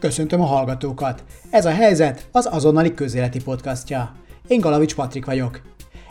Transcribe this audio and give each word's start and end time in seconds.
Köszöntöm 0.00 0.40
a 0.40 0.44
hallgatókat! 0.44 1.24
Ez 1.50 1.66
a 1.66 1.70
helyzet 1.70 2.28
az 2.32 2.48
azonnali 2.50 2.94
közéleti 2.94 3.42
podcastja. 3.42 4.14
Én 4.46 4.60
Galavics 4.60 4.94
Patrik 4.94 5.24
vagyok. 5.24 5.60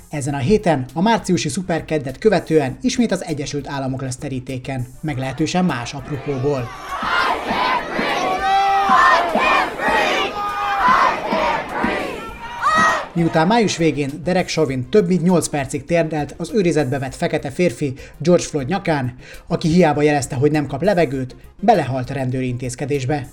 Ezen 0.09 0.33
a 0.33 0.37
héten 0.37 0.85
a 0.93 1.01
márciusi 1.01 1.49
szuperkeddet 1.49 2.17
követően 2.17 2.77
ismét 2.81 3.11
az 3.11 3.23
Egyesült 3.23 3.67
Államok 3.69 4.01
lesz 4.01 4.15
terítéken, 4.15 4.85
meglehetősen 5.01 5.65
más 5.65 5.93
apropóból. 5.93 6.67
Miután 13.13 13.47
május 13.47 13.77
végén 13.77 14.09
Derek 14.23 14.47
Chauvin 14.47 14.89
több 14.89 15.07
mint 15.07 15.21
8 15.21 15.47
percig 15.47 15.85
térdelt 15.85 16.35
az 16.37 16.51
őrizetbe 16.53 16.99
vett 16.99 17.15
fekete 17.15 17.49
férfi 17.49 17.93
George 18.17 18.43
Floyd 18.43 18.67
nyakán, 18.67 19.15
aki 19.47 19.67
hiába 19.67 20.01
jelezte, 20.01 20.35
hogy 20.35 20.51
nem 20.51 20.67
kap 20.67 20.81
levegőt, 20.81 21.35
belehalt 21.59 22.09
a 22.09 22.13
rendőri 22.13 22.47
intézkedésbe. 22.47 23.27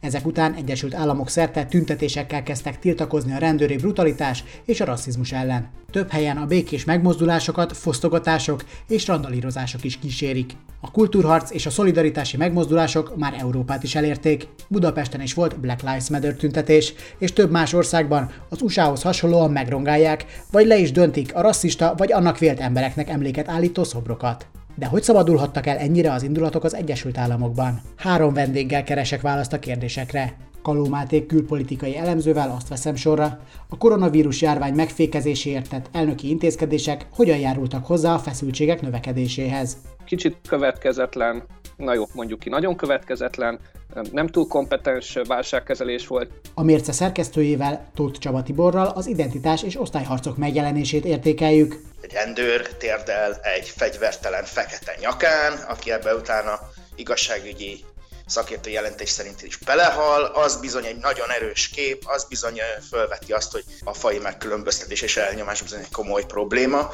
Ezek 0.00 0.26
után 0.26 0.54
Egyesült 0.54 0.94
Államok 0.94 1.28
szerte 1.28 1.64
tüntetésekkel 1.64 2.42
kezdtek 2.42 2.78
tiltakozni 2.78 3.32
a 3.32 3.38
rendőri 3.38 3.76
brutalitás 3.76 4.44
és 4.64 4.80
a 4.80 4.84
rasszizmus 4.84 5.32
ellen. 5.32 5.68
Több 5.90 6.10
helyen 6.10 6.36
a 6.36 6.46
békés 6.46 6.84
megmozdulásokat 6.84 7.76
fosztogatások 7.76 8.64
és 8.88 9.06
randalírozások 9.06 9.84
is 9.84 9.98
kísérik. 9.98 10.52
A 10.80 10.90
kultúrharc 10.90 11.50
és 11.50 11.66
a 11.66 11.70
szolidaritási 11.70 12.36
megmozdulások 12.36 13.16
már 13.16 13.34
Európát 13.38 13.82
is 13.82 13.94
elérték. 13.94 14.48
Budapesten 14.68 15.20
is 15.20 15.34
volt 15.34 15.60
Black 15.60 15.80
Lives 15.80 16.08
Matter 16.08 16.34
tüntetés, 16.34 16.94
és 17.18 17.32
több 17.32 17.50
más 17.50 17.72
országban 17.72 18.30
az 18.48 18.62
USA-hoz 18.62 19.02
hasonlóan 19.02 19.52
megrongálják, 19.52 20.26
vagy 20.50 20.66
le 20.66 20.78
is 20.78 20.92
döntik 20.92 21.34
a 21.34 21.40
rasszista 21.40 21.94
vagy 21.96 22.12
annak 22.12 22.38
vélt 22.38 22.60
embereknek 22.60 23.08
emléket 23.08 23.48
állító 23.48 23.84
szobrokat. 23.84 24.46
De 24.80 24.86
hogy 24.86 25.02
szabadulhattak 25.02 25.66
el 25.66 25.76
ennyire 25.76 26.12
az 26.12 26.22
indulatok 26.22 26.64
az 26.64 26.74
Egyesült 26.74 27.18
Államokban? 27.18 27.80
Három 27.96 28.34
vendéggel 28.34 28.84
keresek 28.84 29.20
választ 29.20 29.52
a 29.52 29.58
kérdésekre. 29.58 30.36
Kaló 30.62 30.86
Máté 30.86 31.26
külpolitikai 31.26 31.96
elemzővel 31.96 32.54
azt 32.56 32.68
veszem 32.68 32.94
sorra, 32.94 33.38
a 33.68 33.76
koronavírus 33.76 34.42
járvány 34.42 34.74
megfékezéséért 34.74 35.68
tett 35.68 35.88
elnöki 35.92 36.28
intézkedések 36.28 37.06
hogyan 37.12 37.38
járultak 37.38 37.86
hozzá 37.86 38.14
a 38.14 38.18
feszültségek 38.18 38.80
növekedéséhez. 38.80 39.76
Kicsit 40.04 40.36
következetlen, 40.48 41.42
na 41.80 41.94
jó, 41.94 42.04
mondjuk 42.12 42.38
ki, 42.38 42.48
nagyon 42.48 42.76
következetlen, 42.76 43.58
nem 44.12 44.26
túl 44.26 44.46
kompetens 44.46 45.18
válságkezelés 45.26 46.06
volt. 46.06 46.30
A 46.54 46.62
mérce 46.62 46.92
szerkesztőjével, 46.92 47.90
Tóth 47.94 48.18
Csaba 48.18 48.42
Tiborral 48.42 48.86
az 48.86 49.06
identitás 49.06 49.62
és 49.62 49.80
osztályharcok 49.80 50.36
megjelenését 50.36 51.04
értékeljük. 51.04 51.80
Egy 52.00 52.12
rendőr 52.12 52.68
térdel 52.68 53.40
egy 53.42 53.68
fegyvertelen 53.68 54.44
fekete 54.44 54.96
nyakán, 55.00 55.52
aki 55.68 55.90
ebbe 55.90 56.14
utána 56.14 56.58
igazságügyi 56.96 57.84
szakértő 58.26 58.70
jelentés 58.70 59.08
szerint 59.08 59.42
is 59.42 59.56
belehal, 59.56 60.24
az 60.24 60.60
bizony 60.60 60.84
egy 60.84 60.96
nagyon 60.96 61.30
erős 61.30 61.68
kép, 61.68 62.02
az 62.06 62.24
bizony 62.24 62.60
fölveti 62.88 63.32
azt, 63.32 63.52
hogy 63.52 63.64
a 63.84 63.94
fai 63.94 64.18
megkülönböztetés 64.18 65.02
és 65.02 65.16
elnyomás 65.16 65.62
bizony 65.62 65.80
egy 65.80 65.92
komoly 65.92 66.24
probléma. 66.26 66.90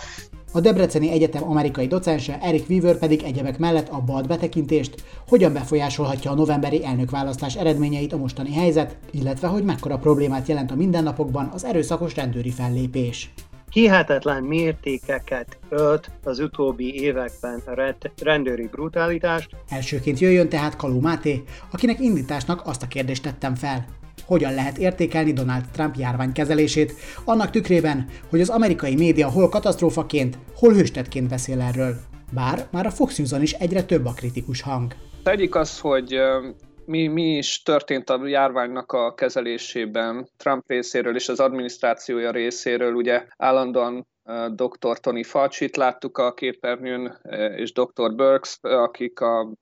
A 0.52 0.60
Debreceni 0.60 1.10
Egyetem 1.10 1.48
amerikai 1.48 1.86
docense 1.86 2.38
Eric 2.40 2.68
Weaver 2.68 2.98
pedig 2.98 3.22
egyebek 3.22 3.58
mellett 3.58 3.88
abba 3.88 4.14
ad 4.14 4.26
betekintést, 4.26 5.04
hogyan 5.28 5.52
befolyásolhatja 5.52 6.30
a 6.30 6.34
novemberi 6.34 6.84
elnökválasztás 6.84 7.56
eredményeit 7.56 8.12
a 8.12 8.16
mostani 8.16 8.52
helyzet, 8.52 8.96
illetve 9.10 9.48
hogy 9.48 9.64
mekkora 9.64 9.98
problémát 9.98 10.48
jelent 10.48 10.70
a 10.70 10.74
mindennapokban 10.74 11.50
az 11.54 11.64
erőszakos 11.64 12.16
rendőri 12.16 12.50
fellépés 12.50 13.30
hihetetlen 13.76 14.42
mértékeket 14.42 15.58
ölt 15.68 16.10
az 16.24 16.38
utóbbi 16.38 16.94
években 16.94 17.62
a 17.66 17.94
rendőri 18.22 18.66
brutalitás. 18.66 19.48
Elsőként 19.68 20.18
jöjjön 20.18 20.48
tehát 20.48 20.76
Kaló 20.76 21.00
Máté, 21.00 21.44
akinek 21.70 22.00
indításnak 22.00 22.62
azt 22.64 22.82
a 22.82 22.86
kérdést 22.86 23.22
tettem 23.22 23.54
fel. 23.54 23.86
Hogyan 24.26 24.54
lehet 24.54 24.78
értékelni 24.78 25.32
Donald 25.32 25.64
Trump 25.72 25.94
járványkezelését, 25.96 26.92
annak 27.24 27.50
tükrében, 27.50 28.06
hogy 28.30 28.40
az 28.40 28.48
amerikai 28.48 28.94
média 28.94 29.30
hol 29.30 29.48
katasztrófaként, 29.48 30.38
hol 30.54 30.72
hőstetként 30.72 31.28
beszél 31.28 31.60
erről. 31.60 31.94
Bár 32.32 32.66
már 32.70 32.86
a 32.86 32.90
Fox 32.90 33.16
News-on 33.16 33.42
is 33.42 33.52
egyre 33.52 33.82
több 33.82 34.06
a 34.06 34.12
kritikus 34.12 34.62
hang. 34.62 34.94
Egyik 35.24 35.54
az, 35.54 35.80
hogy 35.80 36.18
mi, 36.84 37.06
mi 37.06 37.36
is 37.36 37.62
történt 37.62 38.10
a 38.10 38.26
járványnak 38.26 38.92
a 38.92 39.14
kezelésében 39.14 40.28
Trump 40.36 40.64
részéről 40.66 41.14
és 41.14 41.28
az 41.28 41.40
adminisztrációja 41.40 42.30
részéről. 42.30 42.94
Ugye 42.94 43.26
állandóan 43.36 44.06
dr. 44.54 45.00
Tony 45.00 45.24
Fauci-t 45.24 45.76
láttuk 45.76 46.18
a 46.18 46.34
képernyőn, 46.34 47.18
és 47.56 47.72
dr. 47.72 48.14
Burks, 48.14 48.58
akik 48.60 49.20
a 49.20 49.52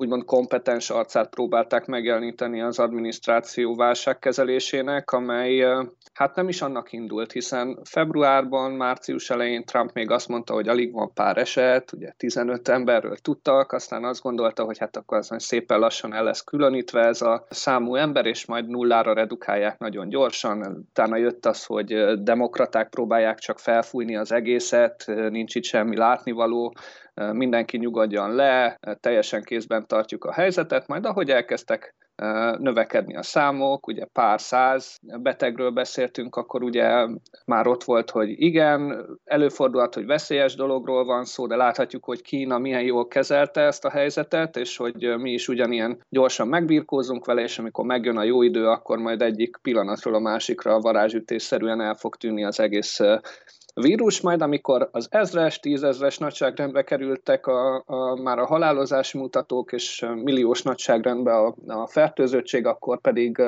úgymond 0.00 0.24
kompetens 0.24 0.90
arcát 0.90 1.28
próbálták 1.28 1.86
megjeleníteni 1.86 2.60
az 2.60 2.78
adminisztráció 2.78 3.74
válságkezelésének, 3.74 5.10
amely 5.10 5.66
hát 6.12 6.34
nem 6.34 6.48
is 6.48 6.62
annak 6.62 6.92
indult, 6.92 7.32
hiszen 7.32 7.78
februárban, 7.84 8.72
március 8.72 9.30
elején 9.30 9.64
Trump 9.64 9.92
még 9.92 10.10
azt 10.10 10.28
mondta, 10.28 10.54
hogy 10.54 10.68
alig 10.68 10.92
van 10.92 11.12
pár 11.12 11.36
eset, 11.36 11.92
ugye 11.92 12.12
15 12.16 12.68
emberről 12.68 13.16
tudtak, 13.16 13.72
aztán 13.72 14.04
azt 14.04 14.22
gondolta, 14.22 14.64
hogy 14.64 14.78
hát 14.78 14.96
akkor 14.96 15.18
az 15.18 15.30
szépen 15.36 15.78
lassan 15.78 16.14
el 16.14 16.24
lesz 16.24 16.44
különítve 16.44 17.00
ez 17.00 17.22
a 17.22 17.46
számú 17.50 17.94
ember, 17.94 18.26
és 18.26 18.46
majd 18.46 18.66
nullára 18.68 19.12
redukálják 19.12 19.78
nagyon 19.78 20.08
gyorsan. 20.08 20.86
Utána 20.90 21.16
jött 21.16 21.46
az, 21.46 21.64
hogy 21.64 22.22
demokraták 22.22 22.88
próbálják 22.88 23.38
csak 23.38 23.58
felfújni 23.58 24.16
az 24.16 24.32
egészet, 24.32 25.04
nincs 25.06 25.54
itt 25.54 25.64
semmi 25.64 25.96
látnivaló, 25.96 26.74
mindenki 27.32 27.76
nyugodjon 27.76 28.34
le, 28.34 28.78
teljesen 29.00 29.42
kézben 29.42 29.86
tartjuk 29.86 30.24
a 30.24 30.32
helyzetet, 30.32 30.86
majd 30.86 31.04
ahogy 31.04 31.30
elkezdtek 31.30 31.94
növekedni 32.58 33.16
a 33.16 33.22
számok, 33.22 33.86
ugye 33.86 34.04
pár 34.04 34.40
száz 34.40 34.98
betegről 35.02 35.70
beszéltünk, 35.70 36.36
akkor 36.36 36.62
ugye 36.62 37.06
már 37.44 37.66
ott 37.66 37.84
volt, 37.84 38.10
hogy 38.10 38.30
igen, 38.30 39.06
előfordulhat, 39.24 39.94
hogy 39.94 40.06
veszélyes 40.06 40.54
dologról 40.54 41.04
van 41.04 41.24
szó, 41.24 41.46
de 41.46 41.56
láthatjuk, 41.56 42.04
hogy 42.04 42.22
Kína 42.22 42.58
milyen 42.58 42.82
jól 42.82 43.08
kezelte 43.08 43.60
ezt 43.60 43.84
a 43.84 43.90
helyzetet, 43.90 44.56
és 44.56 44.76
hogy 44.76 45.14
mi 45.18 45.32
is 45.32 45.48
ugyanilyen 45.48 46.04
gyorsan 46.08 46.48
megbírkózunk 46.48 47.24
vele, 47.24 47.42
és 47.42 47.58
amikor 47.58 47.84
megjön 47.84 48.16
a 48.16 48.24
jó 48.24 48.42
idő, 48.42 48.66
akkor 48.66 48.98
majd 48.98 49.22
egyik 49.22 49.56
pillanatról 49.62 50.14
a 50.14 50.18
másikra 50.18 50.80
varázsütésszerűen 50.80 51.80
el 51.80 51.94
fog 51.94 52.16
tűnni 52.16 52.44
az 52.44 52.60
egész 52.60 53.00
vírus, 53.80 54.20
majd 54.20 54.42
amikor 54.42 54.88
az 54.92 55.08
ezres, 55.10 55.60
tízezres 55.60 56.18
nagyságrendbe 56.18 56.82
kerültek 56.82 57.46
a, 57.46 57.82
a, 57.86 58.20
már 58.22 58.38
a 58.38 58.46
halálozási 58.46 59.18
mutatók, 59.18 59.72
és 59.72 60.06
milliós 60.14 60.62
nagyságrendbe 60.62 61.34
a, 61.36 61.54
a 61.66 61.86
fertőzöttség, 61.86 62.66
akkor 62.66 63.00
pedig 63.00 63.42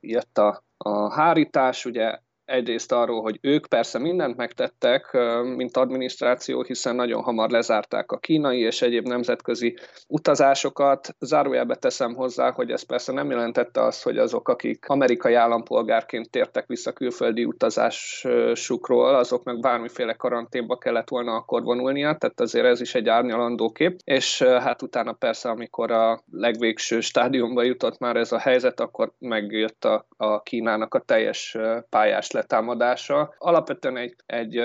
jött 0.00 0.38
a, 0.38 0.62
a 0.76 1.12
hárítás, 1.12 1.84
ugye 1.84 2.18
egyrészt 2.48 2.92
arról, 2.92 3.22
hogy 3.22 3.38
ők 3.40 3.66
persze 3.66 3.98
mindent 3.98 4.36
megtettek, 4.36 5.18
mint 5.56 5.76
adminisztráció, 5.76 6.62
hiszen 6.62 6.94
nagyon 6.94 7.22
hamar 7.22 7.50
lezárták 7.50 8.12
a 8.12 8.18
kínai 8.18 8.60
és 8.60 8.82
egyéb 8.82 9.06
nemzetközi 9.06 9.78
utazásokat. 10.06 11.16
Zárójelbe 11.18 11.74
teszem 11.74 12.14
hozzá, 12.14 12.50
hogy 12.50 12.70
ez 12.70 12.82
persze 12.82 13.12
nem 13.12 13.30
jelentette 13.30 13.82
azt, 13.82 14.02
hogy 14.02 14.18
azok, 14.18 14.48
akik 14.48 14.88
amerikai 14.88 15.34
állampolgárként 15.34 16.30
tértek 16.30 16.66
vissza 16.66 16.92
külföldi 16.92 17.44
utazásukról, 17.44 19.14
azok 19.14 19.44
meg 19.44 19.60
bármiféle 19.60 20.12
karanténba 20.12 20.78
kellett 20.78 21.08
volna 21.08 21.34
akkor 21.34 21.62
vonulnia, 21.62 22.16
tehát 22.16 22.40
azért 22.40 22.66
ez 22.66 22.80
is 22.80 22.94
egy 22.94 23.08
árnyalandó 23.08 23.72
kép. 23.72 24.00
És 24.04 24.42
hát 24.42 24.82
utána 24.82 25.12
persze, 25.12 25.48
amikor 25.48 25.90
a 25.90 26.22
legvégső 26.30 27.00
stádiumba 27.00 27.62
jutott 27.62 27.98
már 27.98 28.16
ez 28.16 28.32
a 28.32 28.38
helyzet, 28.38 28.80
akkor 28.80 29.12
megjött 29.18 29.84
a, 29.84 30.06
a 30.16 30.42
Kínának 30.42 30.94
a 30.94 31.00
teljes 31.00 31.56
pályás 31.88 32.30
letámadása. 32.38 33.34
Alapvetően 33.38 33.96
egy, 33.96 34.14
egy 34.26 34.62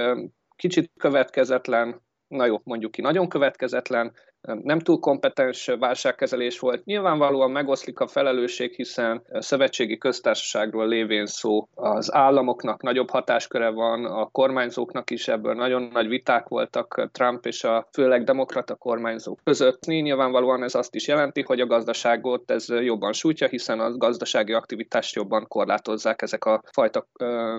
kicsit 0.55 0.91
következetlen, 0.99 2.01
na 2.27 2.45
jó, 2.45 2.57
mondjuk 2.63 2.91
ki, 2.91 3.01
nagyon 3.01 3.29
következetlen 3.29 4.13
nem 4.63 4.79
túl 4.79 4.99
kompetens 4.99 5.71
válságkezelés 5.79 6.59
volt. 6.59 6.85
Nyilvánvalóan 6.85 7.51
megoszlik 7.51 7.99
a 7.99 8.07
felelősség, 8.07 8.73
hiszen 8.73 9.21
a 9.31 9.41
szövetségi 9.41 9.97
köztársaságról 9.97 10.87
lévén 10.87 11.25
szó 11.25 11.67
az 11.75 12.13
államoknak 12.13 12.81
nagyobb 12.81 13.09
hatásköre 13.09 13.69
van, 13.69 14.05
a 14.05 14.25
kormányzóknak 14.25 15.09
is 15.09 15.27
ebből 15.27 15.53
nagyon 15.53 15.89
nagy 15.93 16.07
viták 16.07 16.47
voltak 16.47 17.09
Trump 17.11 17.45
és 17.45 17.63
a 17.63 17.87
főleg 17.91 18.23
demokrata 18.23 18.75
kormányzók 18.75 19.39
között. 19.43 19.85
Nyilvánvalóan 19.85 20.63
ez 20.63 20.75
azt 20.75 20.95
is 20.95 21.07
jelenti, 21.07 21.41
hogy 21.41 21.59
a 21.59 21.65
gazdaságot 21.65 22.51
ez 22.51 22.69
jobban 22.69 23.13
sújtja, 23.13 23.47
hiszen 23.47 23.79
a 23.79 23.97
gazdasági 23.97 24.53
aktivitást 24.53 25.15
jobban 25.15 25.47
korlátozzák 25.47 26.21
ezek 26.21 26.45
a 26.45 26.61
fajta 26.71 27.07
ö, 27.19 27.57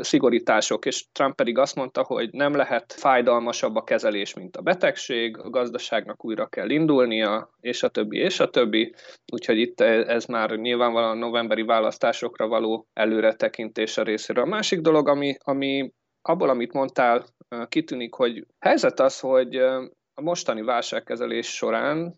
szigorítások, 0.00 0.86
és 0.86 1.04
Trump 1.12 1.34
pedig 1.34 1.58
azt 1.58 1.74
mondta, 1.74 2.02
hogy 2.02 2.28
nem 2.32 2.54
lehet 2.54 2.92
fájdalmasabb 2.92 3.76
a 3.76 3.84
kezelés, 3.84 4.34
mint 4.34 4.56
a 4.56 4.62
betegség, 4.62 5.38
a 5.38 5.50
gazdaságnak 5.50 6.13
országnak 6.14 6.24
újra 6.24 6.46
kell 6.46 6.70
indulnia, 6.70 7.50
és 7.60 7.82
a 7.82 7.88
többi, 7.88 8.18
és 8.18 8.40
a 8.40 8.50
többi. 8.50 8.94
Úgyhogy 9.32 9.58
itt 9.58 9.80
ez 9.80 10.26
már 10.26 10.50
nyilvánvalóan 10.50 11.18
novemberi 11.18 11.62
választásokra 11.62 12.46
való 12.46 12.86
előretekintés 12.92 13.98
a 13.98 14.02
részéről. 14.02 14.44
A 14.44 14.46
másik 14.48 14.80
dolog, 14.80 15.08
ami, 15.08 15.36
ami 15.44 15.92
abból, 16.22 16.48
amit 16.48 16.72
mondtál, 16.72 17.24
kitűnik, 17.68 18.14
hogy 18.14 18.46
helyzet 18.58 19.00
az, 19.00 19.20
hogy 19.20 19.56
a 20.16 20.20
mostani 20.22 20.62
válságkezelés 20.62 21.46
során 21.46 22.16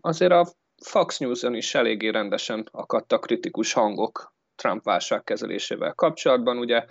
azért 0.00 0.32
a 0.32 0.46
Fox 0.84 1.18
News-on 1.18 1.54
is 1.54 1.74
eléggé 1.74 2.08
rendesen 2.08 2.68
akadtak 2.70 3.20
kritikus 3.20 3.72
hangok 3.72 4.32
Trump 4.56 4.84
válságkezelésével 4.84 5.92
kapcsolatban. 5.92 6.58
Ugye 6.58 6.84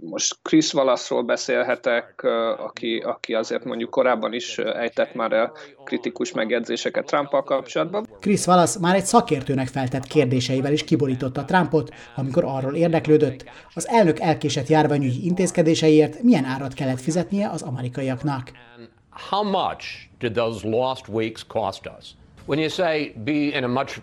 most 0.00 0.36
Chris 0.42 0.74
Wallace-ról 0.74 1.22
beszélhetek, 1.22 2.22
aki, 2.58 2.98
aki 2.98 3.34
azért 3.34 3.64
mondjuk 3.64 3.90
korábban 3.90 4.32
is 4.32 4.58
ejtett 4.58 5.14
már 5.14 5.32
el 5.32 5.52
kritikus 5.84 6.32
megjegyzéseket 6.32 7.06
Trumpal 7.06 7.42
kapcsolatban. 7.42 8.06
Chris 8.20 8.46
Wallace 8.46 8.78
már 8.80 8.94
egy 8.94 9.04
szakértőnek 9.04 9.68
feltett 9.68 10.04
kérdéseivel 10.04 10.72
is 10.72 10.84
kiborította 10.84 11.44
Trumpot, 11.44 11.94
amikor 12.16 12.44
arról 12.44 12.74
érdeklődött, 12.74 13.44
az 13.74 13.88
elnök 13.88 14.20
elkésett 14.20 14.66
járványügyi 14.66 15.24
intézkedéseiért 15.24 16.22
milyen 16.22 16.44
árat 16.44 16.74
kellett 16.74 17.00
fizetnie 17.00 17.48
az 17.48 17.62
amerikaiaknak. 17.62 18.50
How 19.30 19.42
much 19.42 19.84
did 20.18 20.32
those 20.32 20.68
lost 20.68 21.08
weeks 21.08 21.46
cost 21.46 21.90
us? 21.98 22.10
When 22.46 22.58
you 22.58 22.68
say 22.68 23.14
be 23.24 23.32
in 23.32 23.64
a 23.64 23.68
much 23.68 23.98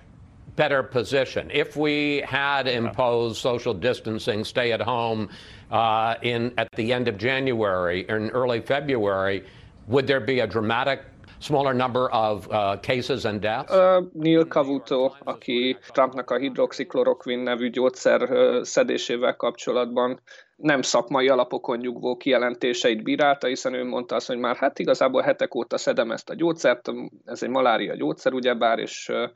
better 0.55 0.83
position. 0.83 1.49
If 1.51 1.75
we 1.75 2.23
had 2.25 2.67
imposed 2.67 3.37
social 3.37 3.73
distancing, 3.73 4.43
stay 4.43 4.71
at 4.71 4.81
home 4.81 5.29
uh, 5.71 6.15
in 6.21 6.53
at 6.57 6.67
the 6.75 6.93
end 6.93 7.07
of 7.07 7.17
January 7.17 8.09
or 8.09 8.17
in 8.17 8.29
early 8.29 8.61
February, 8.61 9.45
would 9.87 10.07
there 10.07 10.19
be 10.19 10.39
a 10.39 10.47
dramatic 10.47 11.01
smaller 11.39 11.73
number 11.73 12.09
of 12.11 12.47
uh, 12.51 12.77
cases 12.77 13.25
and 13.25 13.41
deaths? 13.41 13.71
Uh, 13.71 14.01
Neil 14.13 14.45
Cavuto, 14.45 15.15
aki 15.23 15.77
Trumpnak 15.93 16.29
a 16.29 16.37
hidroxikloroquin 16.37 17.39
nevű 17.39 17.69
gyógyszer 17.69 18.21
uh, 18.21 18.63
szedésével 18.63 19.35
kapcsolatban 19.35 20.19
nem 20.55 20.81
szakmai 20.81 21.27
alapokon 21.29 21.77
nyugvó 21.77 22.17
kijelentéseit 22.17 23.03
bírálta, 23.03 23.47
hiszen 23.47 23.73
ő 23.73 23.83
mondta 23.83 24.15
azt, 24.15 24.27
hogy 24.27 24.37
már 24.37 24.55
hát 24.55 24.79
igazából 24.79 25.21
hetek 25.21 25.55
óta 25.55 25.77
szedem 25.77 26.11
ezt 26.11 26.29
a 26.29 26.35
gyógyszert, 26.35 26.91
ez 27.25 27.43
egy 27.43 27.49
malária 27.49 27.95
gyógyszer 27.95 28.33
ugyebár, 28.33 28.79
és 28.79 29.09
uh, 29.09 29.29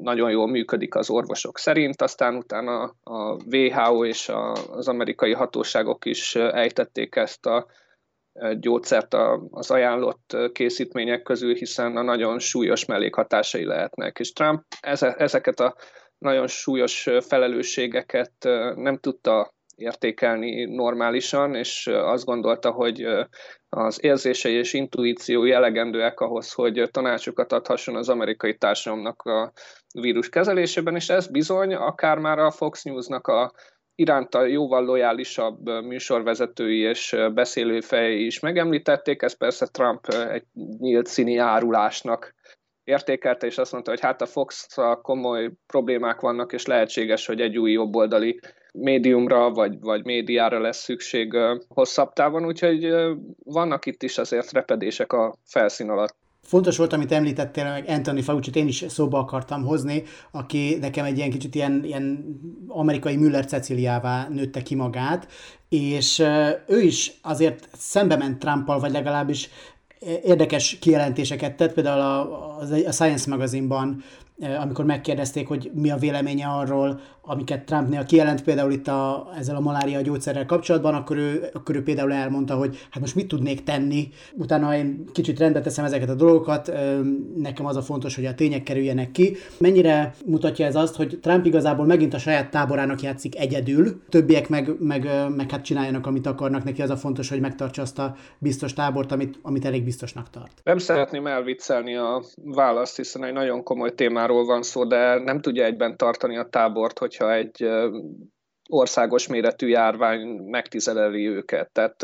nagyon 0.00 0.30
jól 0.30 0.48
működik 0.48 0.94
az 0.94 1.10
orvosok 1.10 1.58
szerint, 1.58 2.02
aztán 2.02 2.36
utána 2.36 2.82
a 3.02 3.36
WHO 3.50 4.04
és 4.04 4.30
az 4.70 4.88
amerikai 4.88 5.32
hatóságok 5.32 6.04
is 6.04 6.34
ejtették 6.34 7.16
ezt 7.16 7.46
a 7.46 7.66
gyógyszert 8.58 9.14
az 9.50 9.70
ajánlott 9.70 10.36
készítmények 10.52 11.22
közül, 11.22 11.54
hiszen 11.54 11.96
a 11.96 12.02
nagyon 12.02 12.38
súlyos 12.38 12.84
mellékhatásai 12.84 13.64
lehetnek. 13.64 14.18
És 14.18 14.32
Trump 14.32 14.62
ezeket 15.16 15.60
a 15.60 15.74
nagyon 16.18 16.46
súlyos 16.46 17.08
felelősségeket 17.20 18.32
nem 18.74 18.98
tudta 18.98 19.52
értékelni 19.76 20.64
normálisan, 20.64 21.54
és 21.54 21.86
azt 21.86 22.24
gondolta, 22.24 22.70
hogy 22.70 23.06
az 23.68 24.04
érzései 24.04 24.54
és 24.54 24.72
intuíciói 24.72 25.52
elegendőek 25.52 26.20
ahhoz, 26.20 26.52
hogy 26.52 26.88
tanácsokat 26.90 27.52
adhasson 27.52 27.96
az 27.96 28.08
amerikai 28.08 28.56
társadalomnak 28.56 29.22
a 29.22 29.52
vírus 30.00 30.28
kezelésében, 30.28 30.94
és 30.94 31.08
ez 31.08 31.26
bizony 31.26 31.74
akár 31.74 32.18
már 32.18 32.38
a 32.38 32.50
Fox 32.50 32.82
News-nak 32.82 33.26
a 33.26 33.52
iránta 33.94 34.44
jóval 34.44 34.84
lojálisabb 34.84 35.64
műsorvezetői 35.84 36.78
és 36.78 37.16
beszélőfejei 37.34 38.26
is 38.26 38.40
megemlítették, 38.40 39.22
ez 39.22 39.36
persze 39.36 39.66
Trump 39.66 40.06
egy 40.06 40.44
nyílt 40.78 41.06
színi 41.06 41.36
árulásnak 41.36 42.34
értékelte, 42.84 43.46
és 43.46 43.58
azt 43.58 43.72
mondta, 43.72 43.90
hogy 43.90 44.00
hát 44.00 44.22
a 44.22 44.26
fox 44.26 44.66
komoly 45.02 45.50
problémák 45.66 46.20
vannak, 46.20 46.52
és 46.52 46.66
lehetséges, 46.66 47.26
hogy 47.26 47.40
egy 47.40 47.58
új 47.58 47.72
jobboldali 47.72 48.40
médiumra 48.72 49.50
vagy, 49.50 49.80
vagy 49.80 50.04
médiára 50.04 50.60
lesz 50.60 50.82
szükség 50.82 51.36
hosszabb 51.68 52.12
távon, 52.12 52.46
úgyhogy 52.46 52.88
vannak 53.44 53.86
itt 53.86 54.02
is 54.02 54.18
azért 54.18 54.52
repedések 54.52 55.12
a 55.12 55.34
felszín 55.44 55.90
alatt. 55.90 56.20
Fontos 56.42 56.76
volt, 56.76 56.92
amit 56.92 57.12
említettél, 57.12 57.64
meg 57.64 57.84
Anthony 57.88 58.22
Fauci-t 58.22 58.56
én 58.56 58.66
is 58.66 58.84
szóba 58.88 59.18
akartam 59.18 59.64
hozni, 59.64 60.02
aki 60.30 60.76
nekem 60.80 61.04
egy 61.04 61.16
ilyen 61.16 61.30
kicsit 61.30 61.54
ilyen, 61.54 61.84
ilyen 61.84 62.36
amerikai 62.66 63.16
Müller 63.16 63.46
Ceciliává 63.46 64.28
nőtte 64.28 64.62
ki 64.62 64.74
magát, 64.74 65.26
és 65.68 66.18
ő 66.66 66.80
is 66.80 67.12
azért 67.22 67.68
szembe 67.72 68.16
ment 68.16 68.38
Trumpal, 68.38 68.78
vagy 68.80 68.92
legalábbis 68.92 69.50
érdekes 70.24 70.78
kijelentéseket 70.80 71.56
tett, 71.56 71.72
például 71.72 72.00
a, 72.00 72.58
a 72.86 72.92
Science 72.92 73.30
magazinban 73.30 74.02
amikor 74.60 74.84
megkérdezték, 74.84 75.48
hogy 75.48 75.70
mi 75.74 75.90
a 75.90 75.96
véleménye 75.96 76.46
arról, 76.46 77.00
amiket 77.20 77.64
Trumpnél 77.64 78.04
kijelent, 78.04 78.42
például 78.42 78.72
itt 78.72 78.88
a, 78.88 79.30
ezzel 79.38 79.56
a 79.56 79.60
malária 79.60 80.00
gyógyszerrel 80.00 80.46
kapcsolatban, 80.46 80.94
akkor 80.94 81.16
ő, 81.16 81.48
akkor 81.52 81.76
ő 81.76 81.82
például 81.82 82.12
elmondta, 82.12 82.54
hogy 82.54 82.78
hát 82.90 83.00
most 83.00 83.14
mit 83.14 83.28
tudnék 83.28 83.64
tenni. 83.64 84.08
Utána 84.32 84.76
én 84.76 85.04
kicsit 85.12 85.38
rendbe 85.38 85.60
teszem 85.60 85.84
ezeket 85.84 86.08
a 86.08 86.14
dolgokat, 86.14 86.72
nekem 87.36 87.66
az 87.66 87.76
a 87.76 87.82
fontos, 87.82 88.14
hogy 88.14 88.24
a 88.24 88.34
tények 88.34 88.62
kerüljenek 88.62 89.10
ki. 89.10 89.36
Mennyire 89.58 90.14
mutatja 90.26 90.66
ez 90.66 90.76
azt, 90.76 90.96
hogy 90.96 91.18
Trump 91.22 91.46
igazából 91.46 91.86
megint 91.86 92.14
a 92.14 92.18
saját 92.18 92.50
táborának 92.50 93.02
játszik 93.02 93.38
egyedül, 93.38 94.02
többiek 94.08 94.48
meg, 94.48 94.74
meg, 94.78 95.10
meg 95.36 95.50
hát 95.50 95.64
csináljanak, 95.64 96.06
amit 96.06 96.26
akarnak, 96.26 96.64
neki 96.64 96.82
az 96.82 96.90
a 96.90 96.96
fontos, 96.96 97.28
hogy 97.28 97.40
megtartsa 97.40 97.82
azt 97.82 97.98
a 97.98 98.16
biztos 98.38 98.72
tábort, 98.72 99.12
amit, 99.12 99.38
amit 99.42 99.64
elég 99.64 99.84
biztosnak 99.92 100.30
tart. 100.30 100.60
Nem 100.64 100.78
szeretném 100.78 101.26
elviccelni 101.26 101.96
a 101.96 102.22
választ, 102.34 102.96
hiszen 102.96 103.24
egy 103.24 103.32
nagyon 103.32 103.62
komoly 103.62 103.94
témáról 103.94 104.44
van 104.44 104.62
szó, 104.62 104.84
de 104.84 105.18
nem 105.18 105.40
tudja 105.40 105.64
egyben 105.64 105.96
tartani 105.96 106.36
a 106.36 106.48
tábort, 106.48 106.98
hogy 106.98 107.16
hogyha 107.16 107.34
egy 107.34 107.68
országos 108.68 109.26
méretű 109.26 109.66
járvány 109.66 110.26
megtizeleli 110.28 111.28
őket. 111.28 111.72
Tehát 111.72 112.02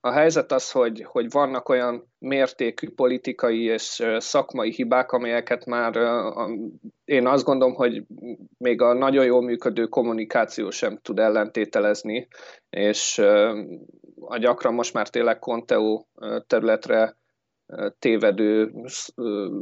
a 0.00 0.12
helyzet 0.12 0.52
az, 0.52 0.70
hogy, 0.70 1.04
hogy 1.04 1.30
vannak 1.30 1.68
olyan 1.68 2.12
mértékű 2.18 2.90
politikai 2.90 3.62
és 3.62 4.02
szakmai 4.18 4.72
hibák, 4.72 5.12
amelyeket 5.12 5.64
már 5.64 5.96
én 7.04 7.26
azt 7.26 7.44
gondolom, 7.44 7.74
hogy 7.74 8.04
még 8.58 8.82
a 8.82 8.92
nagyon 8.92 9.24
jól 9.24 9.42
működő 9.42 9.86
kommunikáció 9.86 10.70
sem 10.70 10.98
tud 11.02 11.18
ellentételezni, 11.18 12.28
és 12.70 13.18
a 14.20 14.38
gyakran 14.38 14.74
most 14.74 14.92
már 14.92 15.08
tényleg 15.08 15.38
Conteo 15.38 16.04
területre 16.46 17.16
tévedő 17.98 18.72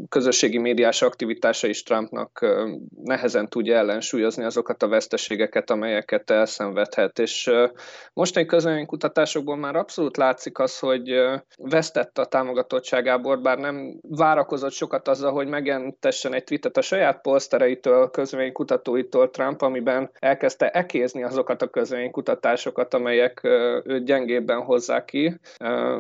közösségi 0.09 0.59
médiás 0.59 1.03
aktivitása 1.03 1.67
is 1.67 1.83
Trumpnak 1.83 2.47
nehezen 3.05 3.49
tudja 3.49 3.77
ellensúlyozni 3.77 4.45
azokat 4.45 4.83
a 4.83 4.89
veszteségeket, 4.89 5.71
amelyeket 5.71 6.31
elszenvedhet. 6.31 7.19
És 7.19 7.51
mostani 8.13 8.87
kutatásokból 8.87 9.57
már 9.57 9.77
abszolút 9.77 10.17
látszik 10.17 10.59
az, 10.59 10.79
hogy 10.79 11.15
vesztett 11.57 12.19
a 12.19 12.25
támogatottságából, 12.25 13.37
bár 13.37 13.59
nem 13.59 13.99
várakozott 14.09 14.73
sokat 14.73 15.09
azzal, 15.09 15.33
hogy 15.33 15.49
megjelentessen 15.49 16.35
egy 16.35 16.45
tweetet 16.45 16.77
a 16.77 16.83
saját 16.83 17.21
polsztereitől, 17.21 18.11
közvénykutatóitól 18.11 19.31
Trump, 19.31 19.63
amiben 19.63 20.11
elkezdte 20.19 20.71
ekézni 20.71 21.23
azokat 21.23 21.63
a 21.63 21.69
közvénykutatásokat, 21.69 22.95
amelyek 22.95 23.41
őt 23.85 24.05
gyengébben 24.05 24.61
hozzák 24.61 25.05
ki 25.05 25.41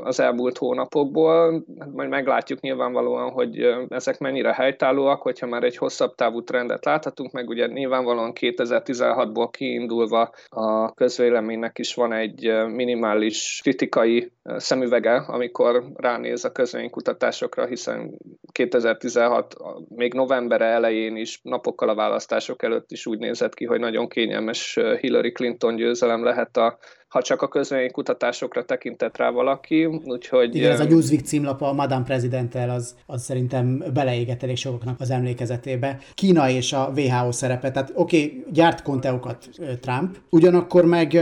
az 0.02 0.20
elmúlt 0.20 0.58
hónapokból 0.58 1.64
majd 2.00 2.12
meglátjuk 2.12 2.60
nyilvánvalóan, 2.60 3.30
hogy 3.30 3.66
ezek 3.88 4.18
mennyire 4.18 4.52
helytállóak, 4.52 5.22
hogyha 5.22 5.46
már 5.46 5.62
egy 5.62 5.76
hosszabb 5.76 6.14
távú 6.14 6.42
trendet 6.42 6.84
láthatunk, 6.84 7.32
meg 7.32 7.48
ugye 7.48 7.66
nyilvánvalóan 7.66 8.32
2016-ból 8.40 9.48
kiindulva 9.50 10.30
a 10.48 10.94
közvéleménynek 10.94 11.78
is 11.78 11.94
van 11.94 12.12
egy 12.12 12.64
minimális 12.66 13.60
kritikai 13.62 14.32
szemüvege, 14.56 15.14
amikor 15.14 15.84
ránéz 15.94 16.44
a 16.44 16.52
közvénykutatásokra, 16.52 17.66
hiszen 17.66 18.18
2016 18.52 19.54
még 19.88 20.14
november 20.14 20.60
elején 20.60 21.16
is, 21.16 21.40
napokkal 21.42 21.88
a 21.88 21.94
választások 21.94 22.62
előtt 22.62 22.90
is 22.90 23.06
úgy 23.06 23.18
nézett 23.18 23.54
ki, 23.54 23.64
hogy 23.64 23.80
nagyon 23.80 24.08
kényelmes 24.08 24.78
Hillary 25.00 25.32
Clinton 25.32 25.76
győzelem 25.76 26.24
lehet 26.24 26.56
a 26.56 26.78
ha 27.10 27.22
csak 27.22 27.42
a 27.42 27.48
kutatásokra 27.92 28.64
tekintett 28.64 29.16
rá 29.16 29.30
valaki, 29.30 29.84
úgyhogy... 29.84 30.54
Igen, 30.54 30.70
ez 30.70 30.80
a 30.80 30.84
Newsweek 30.84 31.24
címlap 31.24 31.62
a 31.62 31.72
Madame 31.72 32.04
Presidenttel, 32.04 32.70
az, 32.70 32.94
az 33.06 33.22
szerintem 33.22 33.84
beleégett 33.92 34.42
elég 34.42 34.56
sokaknak 34.56 35.00
az 35.00 35.10
emlékezetébe. 35.10 35.98
Kína 36.14 36.48
és 36.48 36.72
a 36.72 36.92
WHO 36.96 37.32
szerepe, 37.32 37.70
tehát 37.70 37.92
oké, 37.94 38.24
okay, 38.24 38.44
gyárt 38.52 38.82
konteokat 38.82 39.48
Trump, 39.80 40.16
ugyanakkor 40.30 40.84
meg 40.84 41.18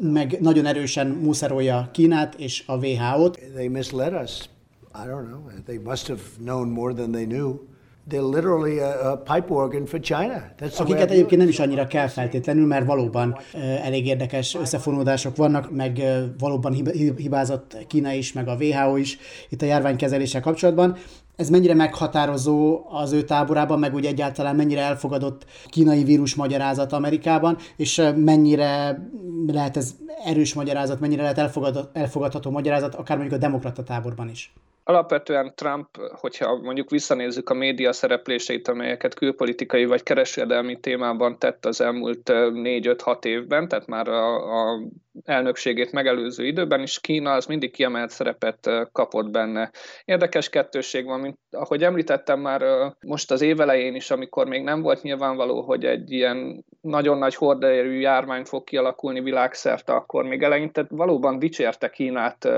meg 0.00 0.36
nagyon 0.40 0.66
erősen 0.66 1.06
muszerolja 1.06 1.88
Kínát 1.92 2.34
és 2.34 2.62
a 2.66 2.76
WHO-t. 2.76 3.38
They 3.54 3.68
misled 3.68 4.22
us. 4.22 4.48
I 4.94 5.06
don't 5.06 5.26
know. 5.26 5.40
They 5.64 5.78
must 5.78 6.06
have 6.06 6.20
known 6.38 6.68
more 6.68 6.94
than 6.94 7.10
they 7.10 7.24
knew. 7.24 7.58
They're 8.08 8.30
literally 8.34 8.80
a, 8.80 9.12
a 9.12 9.16
pipe 9.16 9.50
organ 9.50 9.86
for 9.86 10.00
China. 10.00 10.52
That's 10.58 10.78
Akiket 10.78 11.10
egyébként 11.10 11.40
nem 11.40 11.48
is 11.48 11.58
annyira 11.58 11.86
kell 11.86 12.06
feltétlenül, 12.06 12.66
mert 12.66 12.86
valóban 12.86 13.38
uh, 13.54 13.86
elég 13.86 14.06
érdekes 14.06 14.54
összefonódások 14.54 15.36
vannak, 15.36 15.70
meg 15.70 15.96
uh, 15.96 16.24
valóban 16.38 16.72
hibázott 17.16 17.76
Kína 17.86 18.12
is, 18.12 18.32
meg 18.32 18.48
a 18.48 18.56
WHO 18.56 18.96
is 18.96 19.18
itt 19.48 19.62
a 19.62 19.66
járványkezeléssel 19.66 20.40
kapcsolatban. 20.40 20.96
Ez 21.36 21.48
mennyire 21.48 21.74
meghatározó 21.74 22.86
az 22.88 23.12
ő 23.12 23.22
táborában, 23.22 23.78
meg 23.78 23.94
úgy 23.94 24.06
egyáltalán 24.06 24.56
mennyire 24.56 24.80
elfogadott 24.80 25.44
kínai 25.68 26.04
vírus 26.04 26.34
magyarázat 26.34 26.92
Amerikában, 26.92 27.56
és 27.76 28.02
mennyire 28.16 29.02
lehet 29.46 29.76
ez 29.76 29.94
erős 30.24 30.54
magyarázat, 30.54 31.00
mennyire 31.00 31.22
lehet 31.22 31.38
elfogadható 31.92 32.50
magyarázat, 32.50 32.94
akár 32.94 33.16
mondjuk 33.16 33.40
a 33.40 33.44
demokrata 33.44 33.82
táborban 33.82 34.28
is? 34.28 34.52
Alapvetően 34.84 35.52
Trump, 35.54 35.86
hogyha 36.20 36.56
mondjuk 36.56 36.90
visszanézzük 36.90 37.50
a 37.50 37.54
média 37.54 37.92
szerepléseit, 37.92 38.68
amelyeket 38.68 39.14
külpolitikai 39.14 39.84
vagy 39.84 40.02
kereskedelmi 40.02 40.80
témában 40.80 41.38
tett 41.38 41.66
az 41.66 41.80
elmúlt 41.80 42.30
4-5-6 42.32 43.24
évben, 43.24 43.68
tehát 43.68 43.86
már 43.86 44.08
a, 44.08 44.34
a 44.34 44.80
elnökségét 45.24 45.92
megelőző 45.92 46.46
időben 46.46 46.80
is 46.80 47.00
Kína 47.00 47.32
az 47.32 47.46
mindig 47.46 47.72
kiemelt 47.72 48.10
szerepet 48.10 48.70
kapott 48.92 49.30
benne. 49.30 49.70
Érdekes 50.04 50.48
kettőség 50.48 51.04
van, 51.04 51.20
mint 51.20 51.38
ahogy 51.50 51.82
említettem 51.84 52.40
már 52.40 52.62
most 53.00 53.30
az 53.30 53.40
évelején 53.40 53.94
is, 53.94 54.10
amikor 54.10 54.46
még 54.46 54.62
nem 54.62 54.82
volt 54.82 55.02
nyilvánvaló, 55.02 55.62
hogy 55.62 55.84
egy 55.84 56.12
ilyen 56.12 56.64
nagyon 56.80 57.18
nagy 57.18 57.34
horderejű 57.34 57.98
járvány 57.98 58.44
fog 58.44 58.64
kialakulni 58.64 59.20
világszerte, 59.20 59.92
akkor 59.92 60.24
még 60.24 60.42
eleinte 60.42 60.86
valóban 60.88 61.38
dicsérte 61.38 61.90
Kínát 61.90 62.48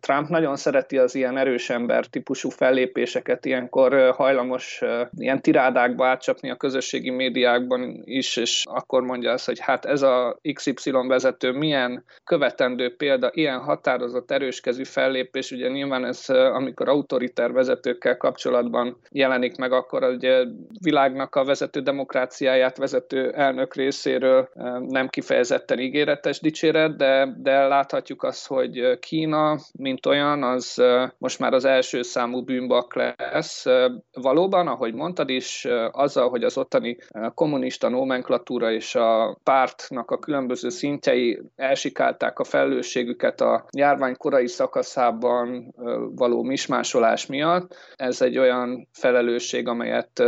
Trump 0.00 0.28
nagyon 0.28 0.56
szereti 0.56 0.98
az 0.98 1.14
ilyen 1.14 1.36
erős 1.36 1.70
ember 1.70 2.06
típusú 2.06 2.48
fellépéseket, 2.48 3.44
ilyenkor 3.44 4.10
hajlamos 4.16 4.82
ilyen 5.16 5.42
tirádákba 5.42 6.06
átcsapni 6.06 6.50
a 6.50 6.56
közösségi 6.56 7.10
médiákban 7.10 8.02
is, 8.04 8.36
és 8.36 8.64
akkor 8.68 9.02
mondja 9.02 9.32
azt, 9.32 9.46
hogy 9.46 9.58
hát 9.58 9.84
ez 9.84 10.02
a 10.02 10.40
XY 10.52 10.90
vezető 11.06 11.52
milyen 11.52 12.04
követendő 12.24 12.96
példa, 12.96 13.30
ilyen 13.32 13.58
határozott 13.58 14.30
erőskezű 14.30 14.84
fellépés, 14.84 15.50
ugye 15.50 15.68
nyilván 15.68 16.04
ez, 16.04 16.28
amikor 16.28 16.88
autoriter 16.88 17.52
vezetőkkel 17.52 18.16
kapcsolatban 18.16 18.96
jelenik 19.10 19.56
meg, 19.56 19.72
akkor 19.72 20.02
ugye 20.02 20.44
világnak 20.80 21.34
a 21.34 21.44
vezető 21.44 21.80
demokráciáját 21.80 22.76
vezető 22.76 23.30
elnök 23.30 23.74
részéről 23.74 24.48
nem 24.88 25.08
kifejezetten 25.08 25.78
ígéretes 25.78 26.40
dicséret, 26.40 26.96
de, 26.96 27.34
de 27.36 27.66
láthatjuk 27.66 28.22
azt, 28.22 28.46
hogy 28.46 28.98
Kína 28.98 29.58
mint 29.78 30.06
olyan, 30.06 30.42
az 30.42 30.82
most 31.18 31.38
már 31.38 31.52
az 31.52 31.64
első 31.64 32.02
számú 32.02 32.42
bűnbak 32.42 32.94
lesz. 32.94 33.64
Valóban, 34.12 34.68
ahogy 34.68 34.94
mondtad 34.94 35.28
is, 35.28 35.66
azzal, 35.90 36.28
hogy 36.28 36.44
az 36.44 36.58
ottani 36.58 36.96
kommunista 37.34 37.88
nomenklatúra 37.88 38.72
és 38.72 38.94
a 38.94 39.38
pártnak 39.42 40.10
a 40.10 40.18
különböző 40.18 40.68
szintjei 40.68 41.40
elsikálták 41.56 42.38
a 42.38 42.44
felelősségüket 42.44 43.40
a 43.40 43.64
járvány 43.76 44.16
korai 44.16 44.48
szakaszában 44.48 45.74
való 46.14 46.42
mismásolás 46.42 47.26
miatt, 47.26 47.76
ez 47.96 48.22
egy 48.22 48.38
olyan 48.38 48.88
felelősség, 48.92 49.68
amelyet 49.68 50.22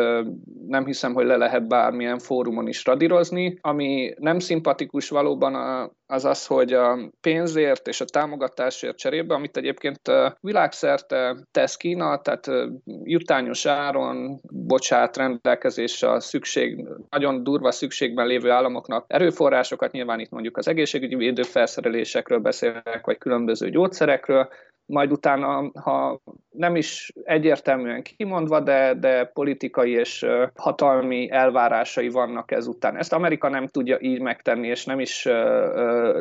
nem 0.67 0.85
hiszem, 0.85 1.15
hogy 1.15 1.27
le 1.27 1.37
lehet 1.37 1.69
bármilyen 1.69 2.19
fórumon 2.19 2.69
is 2.69 2.85
radírozni. 2.85 3.59
Ami 3.61 4.15
nem 4.19 4.39
szimpatikus 4.39 5.09
valóban 5.09 5.55
az 6.07 6.25
az, 6.25 6.47
hogy 6.47 6.73
a 6.73 6.99
pénzért 7.21 7.89
és 7.89 8.01
a 8.01 8.05
támogatásért 8.05 8.97
cserébe, 8.97 9.35
amit 9.35 9.57
egyébként 9.57 10.01
világszerte 10.41 11.37
tesz 11.51 11.77
Kína, 11.77 12.21
tehát 12.21 12.71
jutányos 13.03 13.67
áron 13.67 14.41
bocsát 14.51 15.17
rendelkezésre 15.17 16.11
a 16.11 16.21
szükség, 16.21 16.89
nagyon 17.11 17.43
durva 17.43 17.71
szükségben 17.71 18.27
lévő 18.27 18.51
államoknak 18.51 19.05
erőforrásokat, 19.09 19.93
nyilván 19.93 20.21
itt 20.21 20.31
mondjuk 20.31 20.57
az 20.57 20.69
egészségügyi 20.69 21.15
védőfelszerelésekről 21.15 22.39
beszélek, 22.39 23.01
vagy 23.03 23.19
különböző 23.19 23.71
gyógyszerekről, 23.71 24.49
majd 24.87 25.13
utána, 25.13 25.71
ha 25.75 26.21
nem 26.51 26.77
is 26.77 27.13
egyértelműen 27.25 28.03
kimondva, 28.03 28.61
de, 28.61 28.95
de 28.95 29.25
politikai 29.25 29.91
és 29.91 30.27
hatalmi 30.55 31.31
elvárásai 31.31 32.09
vannak 32.09 32.51
ezután. 32.51 32.97
Ezt 32.97 33.13
Amerika 33.13 33.49
nem 33.49 33.67
tudja 33.67 33.97
így 34.01 34.21
megtenni, 34.21 34.69
és 34.69 34.85
nem 34.85 35.01
is 35.01 35.29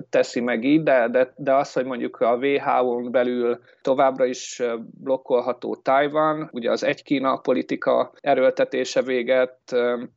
teszi 0.10 0.39
meg 0.39 0.63
így, 0.63 0.84
de, 0.84 1.08
de, 1.08 1.34
de 1.36 1.53
az, 1.53 1.74
hogy 1.74 1.86
mondjuk 1.86 2.22
a 2.22 2.36
WHO-n 2.36 3.12
belül 3.12 3.60
továbbra 3.82 4.25
is 4.25 4.62
blokkolható 5.03 5.75
Taiwan, 5.75 6.50
ugye 6.51 6.72
az 6.72 6.84
egy 6.84 7.03
Kína 7.03 7.38
politika 7.38 8.12
erőltetése 8.22 9.01
véget, 9.01 9.58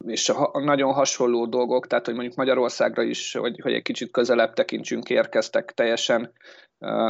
és 0.07 0.33
nagyon 0.53 0.93
hasonló 0.93 1.47
dolgok, 1.47 1.87
tehát 1.87 2.05
hogy 2.05 2.15
mondjuk 2.15 2.37
Magyarországra 2.37 3.03
is, 3.03 3.35
hogy, 3.35 3.61
hogy 3.62 3.73
egy 3.73 3.83
kicsit 3.83 4.11
közelebb 4.11 4.53
tekintsünk, 4.53 5.11
érkeztek 5.11 5.73
teljesen 5.75 6.33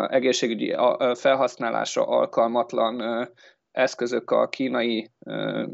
egészségügyi 0.08 0.76
felhasználásra 1.14 2.06
alkalmatlan 2.06 3.28
eszközök 3.70 4.30
a 4.30 4.48
kínai 4.48 5.10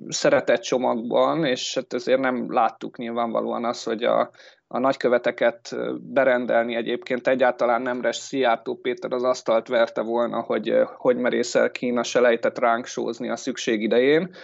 szeretett 0.08 0.60
csomagban, 0.60 1.44
és 1.44 1.74
hát 1.74 1.92
ezért 1.92 2.20
nem 2.20 2.52
láttuk 2.52 2.96
nyilvánvalóan 2.96 3.64
azt, 3.64 3.84
hogy 3.84 4.04
a, 4.04 4.30
a 4.66 4.78
nagyköveteket 4.78 5.76
berendelni 6.00 6.74
egyébként 6.74 7.28
egyáltalán 7.28 7.82
nemres 7.82 8.16
Szijjártó 8.16 8.76
Péter 8.76 9.12
az 9.12 9.22
asztalt 9.22 9.68
verte 9.68 10.00
volna, 10.00 10.40
hogy 10.40 10.74
hogy 10.96 11.16
merészel 11.16 11.70
Kína 11.70 12.02
se 12.02 12.20
lejtett 12.20 12.58
ránk 12.58 12.86
sózni 12.86 13.28
a 13.28 13.36
szükség 13.36 13.82
idején. 13.82 14.34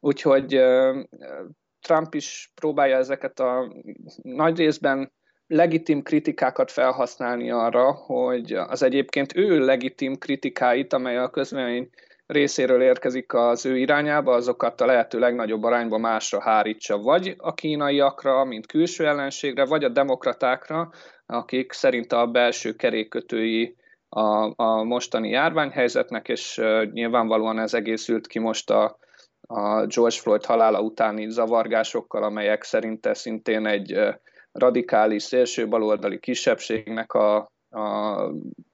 Úgyhogy 0.00 0.62
Trump 1.80 2.14
is 2.14 2.52
próbálja 2.54 2.96
ezeket 2.96 3.40
a 3.40 3.72
nagy 4.22 4.56
részben 4.56 5.12
legitim 5.46 6.02
kritikákat 6.02 6.70
felhasználni 6.70 7.50
arra, 7.50 7.92
hogy 7.92 8.52
az 8.52 8.82
egyébként 8.82 9.36
ő 9.36 9.64
legitim 9.64 10.18
kritikáit, 10.18 10.92
amely 10.92 11.16
a 11.16 11.30
közvélemény 11.30 11.90
részéről 12.26 12.82
érkezik 12.82 13.32
az 13.34 13.66
ő 13.66 13.76
irányába, 13.76 14.34
azokat 14.34 14.80
a 14.80 14.86
lehető 14.86 15.18
legnagyobb 15.18 15.62
arányban 15.62 16.00
másra 16.00 16.40
hárítsa, 16.40 16.98
vagy 16.98 17.34
a 17.38 17.54
kínaiakra, 17.54 18.44
mint 18.44 18.66
külső 18.66 19.06
ellenségre, 19.06 19.64
vagy 19.64 19.84
a 19.84 19.88
demokratákra, 19.88 20.90
akik 21.26 21.72
szerint 21.72 22.12
a 22.12 22.26
belső 22.26 22.72
kerékötői 22.72 23.76
a, 24.08 24.52
a 24.64 24.82
mostani 24.82 25.28
járványhelyzetnek, 25.28 26.28
és 26.28 26.60
nyilvánvalóan 26.92 27.58
ez 27.58 27.74
egészült 27.74 28.26
ki 28.26 28.38
most 28.38 28.70
a, 28.70 28.98
a 29.40 29.86
George 29.86 30.16
Floyd 30.16 30.44
halála 30.44 30.80
utáni 30.80 31.30
zavargásokkal, 31.30 32.22
amelyek 32.22 32.62
szerinte 32.62 33.14
szintén 33.14 33.66
egy 33.66 33.98
radikális, 34.58 35.22
szélső 35.22 35.68
baloldali 35.68 36.18
kisebbségnek 36.18 37.12
a, 37.12 37.36
a 37.70 38.16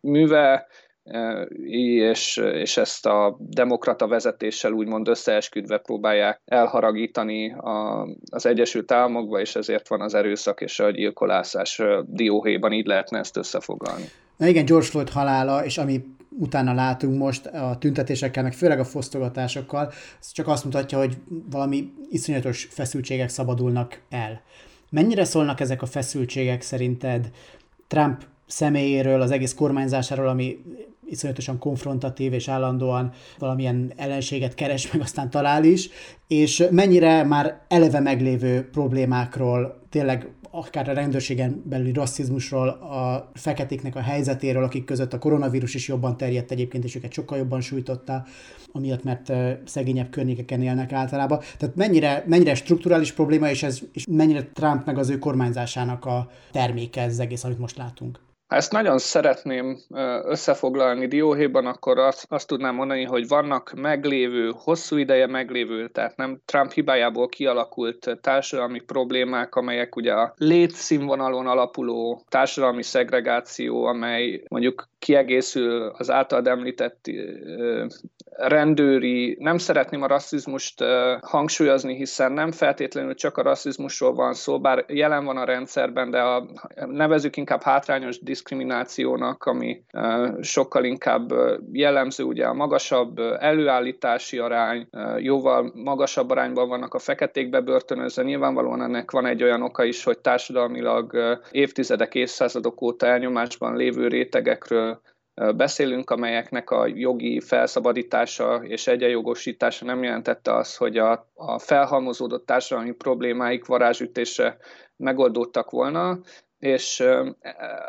műve, 0.01 0.67
e, 1.05 1.43
és, 1.65 2.37
és 2.37 2.77
ezt 2.77 3.07
a 3.07 3.37
demokrata 3.39 4.07
vezetéssel 4.07 4.73
úgymond 4.73 5.09
összeesküdve 5.09 5.79
próbálják 5.79 6.41
elharagítani 6.45 7.53
a, 7.53 8.09
az 8.31 8.47
Egyesült 8.47 8.93
Államokba, 8.93 9.41
és 9.41 9.57
ezért 9.57 9.89
van 9.89 10.01
az 10.01 10.15
erőszak 10.15 10.61
és 10.61 10.81
a 10.81 10.91
gyilkolászás 10.91 11.83
dióhéjban, 12.05 12.73
így 12.73 12.87
lehetne 12.87 13.19
ezt 13.19 13.37
összefoglalni. 13.37 14.05
Na 14.37 14.47
igen, 14.47 14.65
George 14.65 14.87
Floyd 14.87 15.09
halála, 15.09 15.65
és 15.65 15.79
ami 15.79 16.05
utána 16.39 16.75
látunk 16.75 17.19
most 17.19 17.47
a 17.47 17.77
tüntetésekkel, 17.79 18.43
meg 18.43 18.53
főleg 18.53 18.79
a 18.79 18.85
fosztogatásokkal, 18.85 19.93
ez 20.21 20.33
csak 20.33 20.49
azt 20.49 20.65
mutatja, 20.65 20.99
hogy 20.99 21.17
valami 21.51 21.93
iszonyatos 22.11 22.65
feszültségek 22.71 23.29
szabadulnak 23.29 24.01
el. 24.11 24.43
Mennyire 24.91 25.25
szólnak 25.25 25.61
ezek 25.61 25.83
a 25.83 25.87
feszültségek 25.87 26.63
szerinted 26.63 27.31
Trump 27.87 28.25
személyéről, 28.47 29.21
az 29.21 29.31
egész 29.31 29.55
kormányzásáról, 29.55 30.29
ami 30.29 30.59
iszonyatosan 31.11 31.59
konfrontatív 31.59 32.33
és 32.33 32.49
állandóan 32.49 33.13
valamilyen 33.39 33.93
ellenséget 33.97 34.55
keres, 34.55 34.93
meg 34.93 35.01
aztán 35.01 35.31
talál 35.31 35.65
is, 35.65 35.89
és 36.27 36.67
mennyire 36.71 37.25
már 37.25 37.61
eleve 37.69 38.01
meglévő 38.01 38.69
problémákról, 38.73 39.81
tényleg 39.91 40.29
akár 40.51 40.89
a 40.89 40.93
rendőrségen 40.93 41.63
belüli 41.67 41.93
rasszizmusról, 41.93 42.69
a 42.69 43.31
feketéknek 43.35 43.97
a 43.97 44.01
helyzetéről, 44.01 44.65
akik 44.65 44.85
között 44.85 45.13
a 45.13 45.19
koronavírus 45.19 45.75
is 45.75 45.89
jobban 45.89 46.17
terjedt 46.17 46.51
egyébként, 46.51 46.85
és 46.85 46.95
őket 46.95 47.13
sokkal 47.13 47.39
jobban 47.39 47.61
sújtotta, 47.61 48.25
amiatt, 48.73 49.03
mert 49.03 49.33
szegényebb 49.65 50.11
környékeken 50.11 50.63
élnek 50.63 50.93
általában. 50.93 51.41
Tehát 51.59 51.77
mennyire, 51.77 52.25
mennyire 52.27 52.55
strukturális 52.55 53.13
probléma, 53.13 53.51
és, 53.51 53.63
ez, 53.63 53.81
és 53.93 54.07
mennyire 54.09 54.43
Trump 54.53 54.87
meg 54.87 54.99
az 54.99 55.11
ő 55.11 55.19
kormányzásának 55.19 56.05
a 56.05 56.31
terméke 56.53 57.03
ez 57.03 57.19
egész, 57.19 57.45
amit 57.45 57.59
most 57.59 57.77
látunk? 57.77 58.21
Ha 58.51 58.57
ezt 58.57 58.73
nagyon 58.73 58.99
szeretném 58.99 59.79
összefoglalni 60.25 61.07
dióhéjban, 61.07 61.67
akkor 61.67 61.99
azt, 61.99 62.27
azt 62.29 62.47
tudnám 62.47 62.75
mondani, 62.75 63.05
hogy 63.05 63.29
vannak 63.29 63.73
meglévő, 63.77 64.53
hosszú 64.55 64.97
ideje 64.97 65.27
meglévő, 65.27 65.89
tehát 65.89 66.17
nem 66.17 66.41
Trump 66.45 66.73
hibájából 66.73 67.29
kialakult 67.29 68.19
társadalmi 68.21 68.81
problémák, 68.81 69.55
amelyek 69.55 69.97
ugye 69.97 70.13
a 70.13 70.35
létszínvonalon 70.37 71.47
alapuló 71.47 72.23
társadalmi 72.29 72.83
szegregáció, 72.83 73.85
amely 73.85 74.43
mondjuk 74.49 74.89
kiegészül 74.99 75.93
az 75.97 76.11
általad 76.11 76.47
említett 76.47 77.09
rendőri, 78.31 79.37
nem 79.39 79.59
szeretném 79.59 80.03
a 80.03 80.07
rasszizmust 80.07 80.85
hangsúlyozni, 81.21 81.97
hiszen 81.97 82.33
nem 82.33 82.53
feltétlenül 82.53 83.15
csak 83.15 83.37
a 83.37 83.43
rasszizmusról 83.43 84.15
van 84.15 84.35
szó, 84.35 84.61
bár 84.61 84.85
jelen 84.89 85.25
van 85.25 85.37
a 85.37 85.45
rendszerben, 85.45 86.11
de 86.11 86.21
a, 86.21 86.47
nevezük 86.87 87.37
inkább 87.37 87.63
hátrányos 87.63 88.19
diszkriminációnak, 88.41 89.45
ami 89.45 89.83
sokkal 90.41 90.85
inkább 90.85 91.33
jellemző, 91.73 92.25
ugye 92.25 92.47
a 92.47 92.55
magasabb 92.55 93.19
előállítási 93.39 94.39
arány, 94.39 94.89
jóval 95.19 95.73
magasabb 95.75 96.31
arányban 96.31 96.69
vannak 96.69 96.95
a 96.95 96.99
feketék 96.99 97.51
bebörtönözve. 97.51 98.23
Nyilvánvalóan 98.23 98.83
ennek 98.83 99.11
van 99.11 99.27
egy 99.27 99.43
olyan 99.43 99.63
oka 99.63 99.85
is, 99.85 100.05
hogy 100.05 100.19
társadalmilag 100.19 101.39
évtizedek, 101.51 102.15
évszázadok 102.15 102.83
óta 102.83 103.07
elnyomásban 103.07 103.77
lévő 103.77 104.09
rétegekről 104.09 105.01
beszélünk, 105.57 106.11
amelyeknek 106.11 106.71
a 106.71 106.87
jogi 106.87 107.41
felszabadítása 107.41 108.61
és 108.63 108.87
egyenjogosítása 108.87 109.85
nem 109.85 110.03
jelentette 110.03 110.55
az, 110.55 110.77
hogy 110.77 110.99
a, 110.99 111.31
a 111.35 111.59
felhalmozódott 111.59 112.47
társadalmi 112.47 112.93
problémáik 112.93 113.67
varázsütése 113.67 114.57
megoldódtak 114.97 115.71
volna, 115.71 116.19
és 116.61 117.05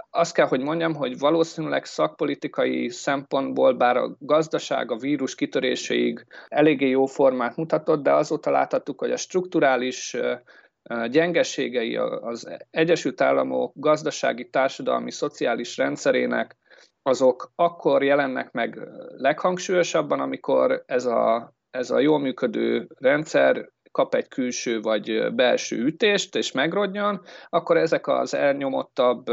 azt 0.09 0.33
kell, 0.33 0.47
hogy 0.47 0.61
mondjam, 0.61 0.95
hogy 0.95 1.19
valószínűleg 1.19 1.85
szakpolitikai 1.85 2.89
szempontból, 2.89 3.73
bár 3.73 3.97
a 3.97 4.15
gazdaság 4.19 4.91
a 4.91 4.97
vírus 4.97 5.35
kitöréséig 5.35 6.25
eléggé 6.47 6.89
jó 6.89 7.05
formát 7.05 7.55
mutatott, 7.55 8.03
de 8.03 8.13
azóta 8.13 8.51
láthattuk, 8.51 8.99
hogy 8.99 9.11
a 9.11 9.17
strukturális 9.17 10.17
gyengeségei 11.09 11.97
az 11.97 12.59
Egyesült 12.69 13.21
Államok 13.21 13.71
gazdasági, 13.75 14.49
társadalmi, 14.49 15.11
szociális 15.11 15.77
rendszerének 15.77 16.57
azok 17.01 17.51
akkor 17.55 18.03
jelennek 18.03 18.51
meg 18.51 18.79
leghangsúlyosabban, 19.17 20.19
amikor 20.19 20.83
ez 20.85 21.05
a, 21.05 21.53
ez 21.71 21.91
a 21.91 21.99
jól 21.99 22.19
működő 22.19 22.87
rendszer 22.99 23.69
kap 23.91 24.15
egy 24.15 24.27
külső 24.27 24.81
vagy 24.81 25.33
belső 25.33 25.77
ütést, 25.77 26.35
és 26.35 26.51
megrodjan, 26.51 27.21
akkor 27.49 27.77
ezek 27.77 28.07
az 28.07 28.33
elnyomottabb, 28.33 29.29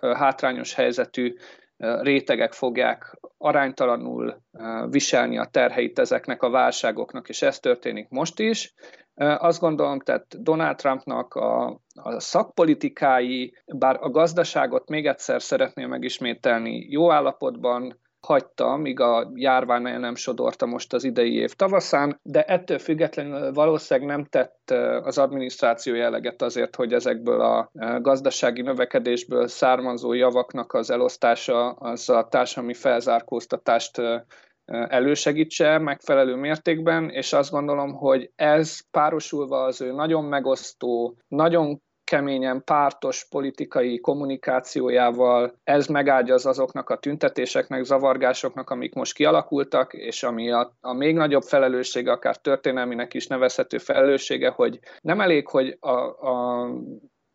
hátrányos 0.00 0.74
helyzetű 0.74 1.34
rétegek 1.76 2.52
fogják 2.52 3.18
aránytalanul 3.38 4.42
viselni 4.90 5.38
a 5.38 5.44
terheit 5.44 5.98
ezeknek 5.98 6.42
a 6.42 6.50
válságoknak, 6.50 7.28
és 7.28 7.42
ez 7.42 7.58
történik 7.58 8.08
most 8.08 8.38
is. 8.38 8.74
Azt 9.14 9.60
gondolom, 9.60 10.00
tehát 10.00 10.42
Donald 10.42 10.76
Trumpnak 10.76 11.34
a, 11.34 11.80
a 11.94 12.20
szakpolitikái, 12.20 13.54
bár 13.66 13.98
a 14.00 14.10
gazdaságot 14.10 14.88
még 14.88 15.06
egyszer 15.06 15.42
szeretném 15.42 15.88
megismételni, 15.88 16.86
jó 16.90 17.12
állapotban 17.12 18.00
hagyta, 18.26 18.76
míg 18.76 19.00
a 19.00 19.30
járvány 19.34 19.82
nem 19.82 20.14
sodorta 20.14 20.66
most 20.66 20.92
az 20.92 21.04
idei 21.04 21.34
év 21.34 21.52
tavaszán, 21.52 22.20
de 22.22 22.42
ettől 22.42 22.78
függetlenül 22.78 23.52
valószínűleg 23.52 24.08
nem 24.08 24.24
tett 24.24 24.70
az 25.02 25.18
adminisztráció 25.18 25.94
jelleget 25.94 26.42
azért, 26.42 26.76
hogy 26.76 26.92
ezekből 26.92 27.40
a 27.40 27.70
gazdasági 28.00 28.62
növekedésből 28.62 29.48
származó 29.48 30.12
javaknak 30.12 30.72
az 30.72 30.90
elosztása 30.90 31.70
az 31.70 32.08
a 32.08 32.28
társadalmi 32.30 32.74
felzárkóztatást 32.74 34.00
elősegítse 34.70 35.78
megfelelő 35.78 36.34
mértékben, 36.34 37.10
és 37.10 37.32
azt 37.32 37.50
gondolom, 37.50 37.92
hogy 37.92 38.30
ez 38.36 38.80
párosulva 38.90 39.62
az 39.62 39.80
ő 39.80 39.92
nagyon 39.92 40.24
megosztó, 40.24 41.16
nagyon 41.28 41.82
keményen 42.10 42.64
pártos 42.64 43.26
politikai 43.28 44.00
kommunikációjával. 44.00 45.54
Ez 45.64 45.86
megágyaz 45.86 46.46
azoknak 46.46 46.90
a 46.90 46.98
tüntetéseknek, 46.98 47.84
zavargásoknak, 47.84 48.70
amik 48.70 48.94
most 48.94 49.14
kialakultak, 49.14 49.94
és 49.94 50.22
ami 50.22 50.50
a, 50.50 50.76
a 50.80 50.92
még 50.92 51.14
nagyobb 51.14 51.42
felelőssége, 51.42 52.12
akár 52.12 52.36
történelminek 52.36 53.14
is 53.14 53.26
nevezhető 53.26 53.78
felelőssége, 53.78 54.48
hogy 54.48 54.78
nem 55.00 55.20
elég, 55.20 55.46
hogy 55.46 55.76
a, 55.80 55.90
a 55.90 56.68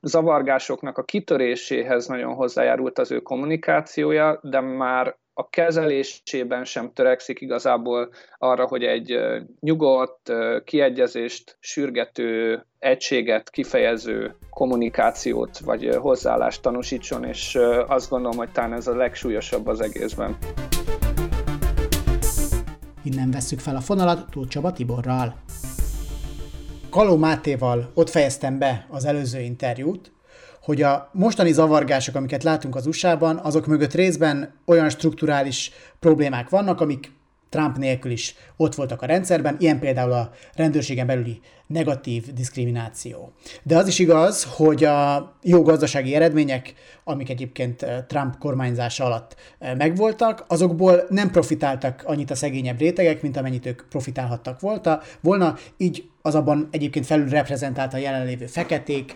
zavargásoknak 0.02 0.98
a 0.98 1.04
kitöréséhez 1.04 2.08
nagyon 2.08 2.34
hozzájárult 2.34 3.00
az 3.00 3.12
ő 3.12 3.20
kommunikációja, 3.20 4.40
de 4.44 4.60
már 4.60 5.18
a 5.38 5.50
kezelésében 5.50 6.66
sem 6.66 6.92
törekszik 6.94 7.42
igazából 7.42 8.10
arra, 8.38 8.68
hogy 8.68 8.84
egy 8.84 9.18
nyugodt, 9.60 10.32
kiegyezést 10.64 11.58
sürgető, 11.60 12.66
egységet 12.80 13.50
kifejező 13.50 14.36
kommunikációt 14.50 15.60
vagy 15.60 15.96
hozzáállást 15.96 16.62
tanúsítson, 16.62 17.24
és 17.24 17.60
azt 17.88 18.10
gondolom, 18.10 18.38
hogy 18.38 18.52
talán 18.52 18.74
ez 18.74 18.88
a 18.88 18.96
legsúlyosabb 18.96 19.68
az 19.68 19.82
egészben. 19.82 20.38
Innen 23.04 23.32
vesszük 23.32 23.60
fel 23.60 23.76
a 23.76 23.82
fonalat 23.82 24.30
Tóth 24.32 24.50
Csaba 24.50 24.72
Tiborral. 24.72 25.36
Kaló 26.90 27.18
Mátéval 27.18 27.92
ott 27.94 28.10
fejeztem 28.10 28.60
be 28.60 28.88
az 28.90 29.06
előző 29.06 29.40
interjút, 29.40 30.12
hogy 30.66 30.82
a 30.82 31.10
mostani 31.14 31.52
zavargások, 31.52 32.16
amiket 32.16 32.44
látunk 32.44 32.76
az 32.76 32.88
USA-ban, 32.88 33.38
azok 33.38 33.66
mögött 33.66 33.94
részben 33.94 34.54
olyan 34.66 34.90
strukturális 34.90 35.72
problémák 36.00 36.50
vannak, 36.50 36.82
amik 36.82 37.12
Trump 37.50 37.78
nélkül 37.78 38.12
is 38.12 38.36
ott 38.58 38.76
voltak 38.76 39.02
a 39.02 39.06
rendszerben, 39.06 39.56
ilyen 39.60 39.80
például 39.80 40.12
a 40.12 40.32
rendőrségen 40.56 41.08
belüli 41.08 41.40
negatív 41.68 42.34
diszkrimináció. 42.34 43.34
De 43.64 43.78
az 43.78 43.88
is 43.88 44.00
igaz, 44.00 44.44
hogy 44.44 44.84
a 44.84 45.34
jó 45.42 45.62
gazdasági 45.62 46.16
eredmények, 46.16 46.74
amik 47.04 47.30
egyébként 47.30 47.82
eh, 47.82 48.04
Trump 48.08 48.38
kormányzása 48.38 49.06
alatt 49.06 49.36
eh, 49.60 49.76
megvoltak, 49.76 50.46
azokból 50.48 51.04
nem 51.10 51.32
profitáltak 51.32 52.04
annyit 52.06 52.32
a 52.32 52.36
szegényebb 52.36 52.80
rétegek, 52.80 53.22
mint 53.22 53.38
amennyit 53.38 53.66
ők 53.66 53.82
profitálhattak 53.90 54.60
volna, 54.60 55.00
volna 55.22 55.56
így 55.78 56.10
az 56.22 56.36
abban 56.36 56.68
egyébként 56.72 57.06
felül 57.06 57.30
reprezentálta 57.30 57.98
a 57.98 58.00
jelenlévő 58.00 58.46
feketék, 58.46 59.16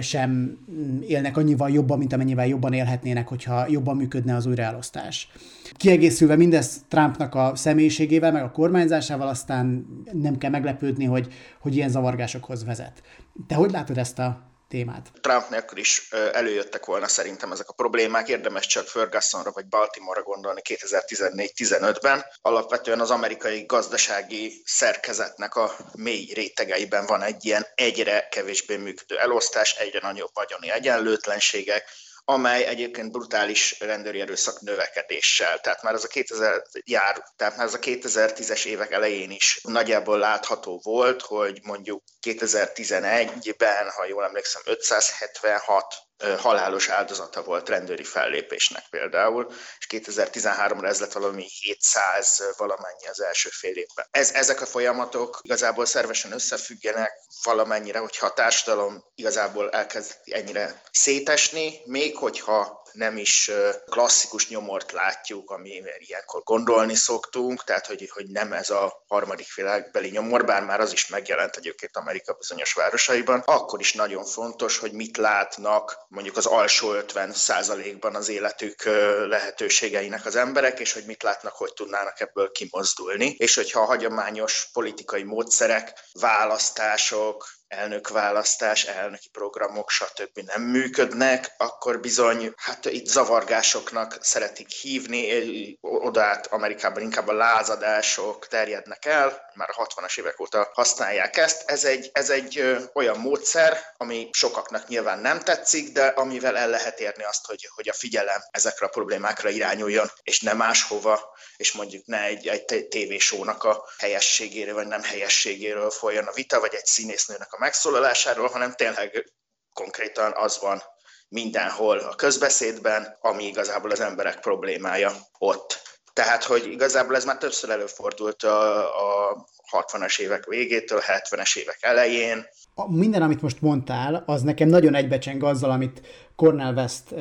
sem 0.00 0.58
élnek 1.06 1.36
annyival 1.36 1.70
jobban, 1.70 1.98
mint 1.98 2.12
amennyivel 2.12 2.46
jobban 2.46 2.72
élhetnének, 2.72 3.28
hogyha 3.28 3.66
jobban 3.68 3.96
működne 3.96 4.34
az 4.34 4.46
újraelosztás. 4.46 5.28
Kiegészülve 5.72 6.36
mindez 6.36 6.84
Trumpnak 6.88 7.34
a 7.34 7.52
személyiségével, 7.54 8.32
meg 8.32 8.42
a 8.42 8.50
kormányzásával, 8.50 9.28
aztán 9.28 9.86
nem 10.12 10.38
kell 10.38 10.50
meglepődni, 10.50 11.04
hogy, 11.04 11.32
hogy 11.60 11.76
ilyen 11.76 11.88
zavargásokhoz 11.90 12.64
vezet. 12.64 13.02
Te 13.46 13.54
hogy 13.54 13.70
látod 13.70 13.98
ezt 13.98 14.18
a 14.18 14.54
témát. 14.68 15.10
Trump 15.20 15.48
nélkül 15.48 15.78
is 15.78 16.08
előjöttek 16.32 16.86
volna 16.86 17.08
szerintem 17.08 17.52
ezek 17.52 17.68
a 17.68 17.72
problémák, 17.72 18.28
érdemes 18.28 18.66
csak 18.66 18.86
Fergusonra 18.86 19.50
vagy 19.50 19.66
Baltimore-ra 19.66 20.22
gondolni 20.22 20.60
2014-15-ben. 20.64 22.24
Alapvetően 22.42 23.00
az 23.00 23.10
amerikai 23.10 23.64
gazdasági 23.66 24.62
szerkezetnek 24.64 25.54
a 25.54 25.76
mély 25.94 26.32
rétegeiben 26.34 27.06
van 27.06 27.22
egy 27.22 27.44
ilyen 27.44 27.66
egyre 27.74 28.28
kevésbé 28.28 28.76
működő 28.76 29.18
elosztás, 29.18 29.74
egyre 29.74 29.98
nagyobb 30.02 30.30
vagyoni 30.34 30.70
egyenlőtlenségek, 30.70 31.84
amely 32.28 32.64
egyébként 32.64 33.12
brutális 33.12 33.80
rendőri 33.80 34.20
erőszak 34.20 34.60
növekedéssel. 34.60 35.60
Tehát 35.60 35.82
már 35.82 35.94
az 35.94 36.04
a 36.04 36.08
2000 36.08 36.62
jár, 36.84 37.22
tehát 37.36 37.56
már 37.56 37.66
az 37.66 37.74
a 37.74 37.78
2010-es 37.78 38.64
évek 38.64 38.90
elején 38.90 39.30
is 39.30 39.60
nagyjából 39.62 40.18
látható 40.18 40.80
volt, 40.82 41.22
hogy 41.22 41.60
mondjuk 41.62 42.02
2011-ben, 42.26 43.90
ha 43.90 44.06
jól 44.06 44.24
emlékszem, 44.24 44.62
576 44.64 46.05
halálos 46.38 46.88
áldozata 46.88 47.42
volt 47.42 47.68
rendőri 47.68 48.04
fellépésnek 48.04 48.84
például, 48.90 49.52
és 49.78 49.86
2013-ra 49.88 50.84
ez 50.84 51.00
lett 51.00 51.12
valami 51.12 51.46
700 51.60 52.54
valamennyi 52.56 53.06
az 53.10 53.20
első 53.20 53.48
fél 53.48 53.76
évben. 53.76 54.06
Ez, 54.10 54.30
ezek 54.30 54.60
a 54.60 54.66
folyamatok 54.66 55.40
igazából 55.42 55.86
szervesen 55.86 56.32
összefüggenek 56.32 57.12
valamennyire, 57.42 57.98
hogyha 57.98 58.26
a 58.26 58.32
társadalom 58.32 59.04
igazából 59.14 59.70
elkezd 59.70 60.14
ennyire 60.24 60.82
szétesni, 60.92 61.80
még 61.84 62.16
hogyha 62.16 62.84
nem 62.96 63.16
is 63.16 63.50
klasszikus 63.90 64.48
nyomort 64.48 64.92
látjuk, 64.92 65.50
ami 65.50 65.82
ilyenkor 65.98 66.42
gondolni 66.42 66.94
szoktunk, 66.94 67.64
tehát 67.64 67.86
hogy, 67.86 68.10
hogy 68.14 68.26
nem 68.26 68.52
ez 68.52 68.70
a 68.70 69.04
harmadik 69.06 69.54
világbeli 69.54 70.08
nyomor, 70.08 70.44
bár 70.44 70.64
már 70.64 70.80
az 70.80 70.92
is 70.92 71.06
megjelent 71.08 71.56
egyébként 71.56 71.96
Amerika 71.96 72.32
bizonyos 72.32 72.72
városaiban, 72.72 73.42
akkor 73.46 73.80
is 73.80 73.92
nagyon 73.92 74.24
fontos, 74.24 74.78
hogy 74.78 74.92
mit 74.92 75.16
látnak 75.16 75.96
mondjuk 76.08 76.36
az 76.36 76.46
alsó 76.46 76.92
50 76.92 77.32
százalékban 77.32 78.14
az 78.14 78.28
életük 78.28 78.84
lehetőségeinek 79.28 80.24
az 80.24 80.36
emberek, 80.36 80.80
és 80.80 80.92
hogy 80.92 81.04
mit 81.06 81.22
látnak, 81.22 81.52
hogy 81.52 81.72
tudnának 81.72 82.20
ebből 82.20 82.50
kimozdulni, 82.50 83.34
és 83.38 83.54
hogyha 83.54 83.80
a 83.80 83.84
hagyományos 83.84 84.68
politikai 84.72 85.22
módszerek, 85.22 85.92
választások, 86.12 87.46
elnökválasztás, 87.68 88.84
elnöki 88.84 89.28
programok, 89.28 89.90
stb. 89.90 90.38
nem 90.38 90.62
működnek, 90.62 91.54
akkor 91.56 92.00
bizony, 92.00 92.52
hát 92.56 92.84
itt 92.84 93.06
zavargásoknak 93.06 94.18
szeretik 94.20 94.68
hívni, 94.68 95.78
oda 95.80 96.22
át 96.22 96.46
Amerikában 96.46 97.02
inkább 97.02 97.28
a 97.28 97.32
lázadások 97.32 98.48
terjednek 98.48 99.04
el, 99.04 99.44
már 99.54 99.68
a 99.70 99.86
60-as 99.86 100.18
évek 100.18 100.40
óta 100.40 100.70
használják 100.72 101.36
ezt. 101.36 101.70
Ez 101.70 101.84
egy, 101.84 102.10
ez 102.12 102.30
egy 102.30 102.58
ö, 102.58 102.78
olyan 102.94 103.18
módszer, 103.18 103.78
ami 103.96 104.28
sokaknak 104.32 104.88
nyilván 104.88 105.18
nem 105.18 105.40
tetszik, 105.40 105.92
de 105.92 106.06
amivel 106.06 106.56
el 106.56 106.68
lehet 106.68 107.00
érni 107.00 107.24
azt, 107.24 107.46
hogy, 107.46 107.68
hogy 107.74 107.88
a 107.88 107.92
figyelem 107.92 108.40
ezekre 108.50 108.86
a 108.86 108.88
problémákra 108.88 109.48
irányuljon, 109.48 110.10
és 110.22 110.40
nem 110.40 110.56
máshova, 110.56 111.36
és 111.56 111.72
mondjuk 111.72 112.06
ne 112.06 112.22
egy, 112.22 112.46
egy 112.46 112.88
tévésónak 112.88 113.64
a 113.64 113.84
helyességéről, 113.98 114.74
vagy 114.74 114.86
nem 114.86 115.02
helyességéről 115.02 115.90
folyjon 115.90 116.26
a 116.26 116.32
vita, 116.32 116.60
vagy 116.60 116.74
egy 116.74 116.86
színésznőnek 116.86 117.52
a 117.52 117.55
megszólalásáról, 117.58 118.48
hanem 118.48 118.72
tényleg 118.72 119.32
konkrétan 119.72 120.32
az 120.32 120.60
van 120.60 120.82
mindenhol 121.28 121.98
a 121.98 122.14
közbeszédben, 122.14 123.16
ami 123.20 123.44
igazából 123.44 123.90
az 123.90 124.00
emberek 124.00 124.40
problémája 124.40 125.12
ott. 125.38 125.85
Tehát, 126.16 126.44
hogy 126.44 126.68
igazából 126.72 127.16
ez 127.16 127.24
már 127.24 127.38
többször 127.38 127.70
előfordult 127.70 128.42
a, 128.42 128.78
a 128.78 129.46
60-as 129.72 130.20
évek 130.20 130.44
végétől, 130.44 131.00
70-es 131.06 131.56
évek 131.56 131.78
elején. 131.80 132.46
A, 132.74 132.92
minden, 132.92 133.22
amit 133.22 133.42
most 133.42 133.60
mondtál, 133.60 134.22
az 134.26 134.42
nekem 134.42 134.68
nagyon 134.68 134.94
egybecseng 134.94 135.42
azzal, 135.42 135.70
amit 135.70 136.00
Cornel 136.36 136.74
West 136.74 137.14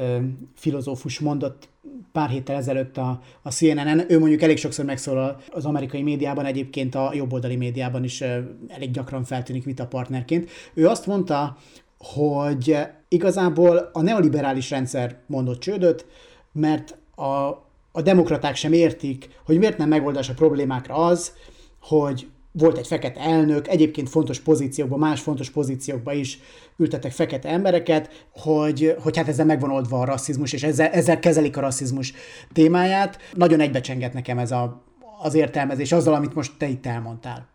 filozófus 0.56 1.20
mondott 1.20 1.70
pár 2.12 2.30
héttel 2.30 2.56
ezelőtt 2.56 2.98
a, 2.98 3.20
a 3.42 3.52
CNN-en. 3.52 4.12
Ő 4.12 4.20
mondjuk 4.20 4.42
elég 4.42 4.58
sokszor 4.58 4.86
megszólal 4.86 5.42
az 5.52 5.66
amerikai 5.66 6.02
médiában, 6.02 6.46
egyébként 6.46 6.96
a 6.96 7.12
jobboldali 7.14 7.56
médiában 7.56 8.04
is 8.04 8.22
elég 8.68 8.92
gyakran 8.92 9.24
feltűnik 9.24 9.64
vitapartnerként. 9.64 10.52
Ő 10.74 10.88
azt 10.88 11.06
mondta, 11.06 11.58
hogy 11.98 12.78
igazából 13.08 13.90
a 13.94 14.02
neoliberális 14.02 14.70
rendszer 14.70 15.20
mondott 15.28 15.60
csődöt, 15.60 16.06
mert 16.52 16.98
a, 17.16 17.64
a 17.96 18.02
demokraták 18.02 18.56
sem 18.56 18.74
értik, 18.74 19.30
hogy 19.46 19.58
miért 19.58 19.78
nem 19.78 19.90
megoldás 19.90 20.30
a 20.30 20.34
problémákra 20.34 20.96
az, 20.96 21.34
hogy 21.82 22.28
volt 22.52 22.78
egy 22.78 22.88
fekete 22.88 23.20
elnök, 23.20 23.68
egyébként 23.68 24.10
fontos 24.10 24.40
pozíciókban, 24.40 25.00
más 25.00 25.22
fontos 25.22 25.50
pozíciókban 25.50 26.16
is 26.16 26.40
ültettek 26.78 27.12
fekete 27.12 27.50
embereket, 27.50 28.28
hogy, 28.32 28.96
hogy 29.00 29.18
hát 29.18 29.28
ezzel 29.28 29.46
megvan 29.46 29.72
oldva 29.72 30.00
a 30.00 30.06
rasszizmus, 30.06 30.54
és 30.54 30.64
ezzel, 30.64 30.88
ezzel 30.88 31.20
kezelik 31.20 31.58
a 31.58 31.62
rasszizmus 31.62 32.14
témáját. 32.54 33.18
Nagyon 33.34 33.60
egybecsengett 33.60 34.14
nekem 34.14 34.38
ez 34.38 34.52
a, 34.52 34.84
az 35.22 35.34
értelmezés 35.34 35.92
azzal, 35.92 36.14
amit 36.14 36.34
most 36.34 36.58
te 36.58 36.68
itt 36.68 36.86
elmondtál. 36.86 37.55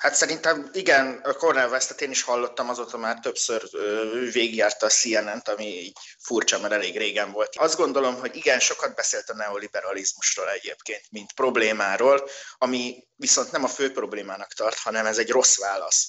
Hát 0.00 0.14
szerintem 0.14 0.70
igen, 0.72 1.20
a 1.22 1.32
Cornel 1.32 1.68
Westet 1.68 2.00
én 2.00 2.10
is 2.10 2.22
hallottam, 2.22 2.68
azóta 2.68 2.96
már 2.96 3.18
többször 3.18 3.62
végigjárta 4.32 4.86
a 4.86 4.88
CNN-t, 4.88 5.48
ami 5.48 5.66
így 5.66 5.96
furcsa, 6.18 6.58
mert 6.58 6.72
elég 6.72 6.98
régen 6.98 7.32
volt. 7.32 7.56
Azt 7.56 7.76
gondolom, 7.76 8.18
hogy 8.18 8.36
igen, 8.36 8.60
sokat 8.60 8.94
beszélt 8.94 9.30
a 9.30 9.34
neoliberalizmusról 9.34 10.50
egyébként, 10.50 11.02
mint 11.10 11.32
problémáról, 11.32 12.28
ami 12.58 13.06
viszont 13.16 13.50
nem 13.50 13.64
a 13.64 13.68
fő 13.68 13.92
problémának 13.92 14.52
tart, 14.52 14.78
hanem 14.78 15.06
ez 15.06 15.18
egy 15.18 15.30
rossz 15.30 15.58
válasz 15.58 16.08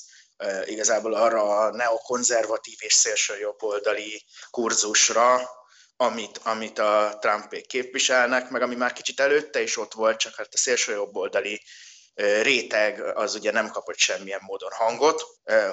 igazából 0.65 1.13
arra 1.13 1.57
a 1.57 1.71
neokonzervatív 1.71 2.77
és 2.79 2.93
szélsőjobboldali 2.93 4.25
kurzusra, 4.49 5.49
amit, 5.95 6.39
amit 6.43 6.79
a 6.79 7.17
Trumpék 7.19 7.67
képviselnek, 7.67 8.49
meg 8.49 8.61
ami 8.61 8.75
már 8.75 8.93
kicsit 8.93 9.19
előtte 9.19 9.61
is 9.61 9.77
ott 9.77 9.93
volt, 9.93 10.19
csak 10.19 10.35
hát 10.35 10.53
a 10.53 10.57
szélsőjobboldali 10.57 11.61
réteg 12.41 13.01
az 13.15 13.35
ugye 13.35 13.51
nem 13.51 13.69
kapott 13.69 13.97
semmilyen 13.97 14.39
módon 14.43 14.71
hangot, 14.71 15.23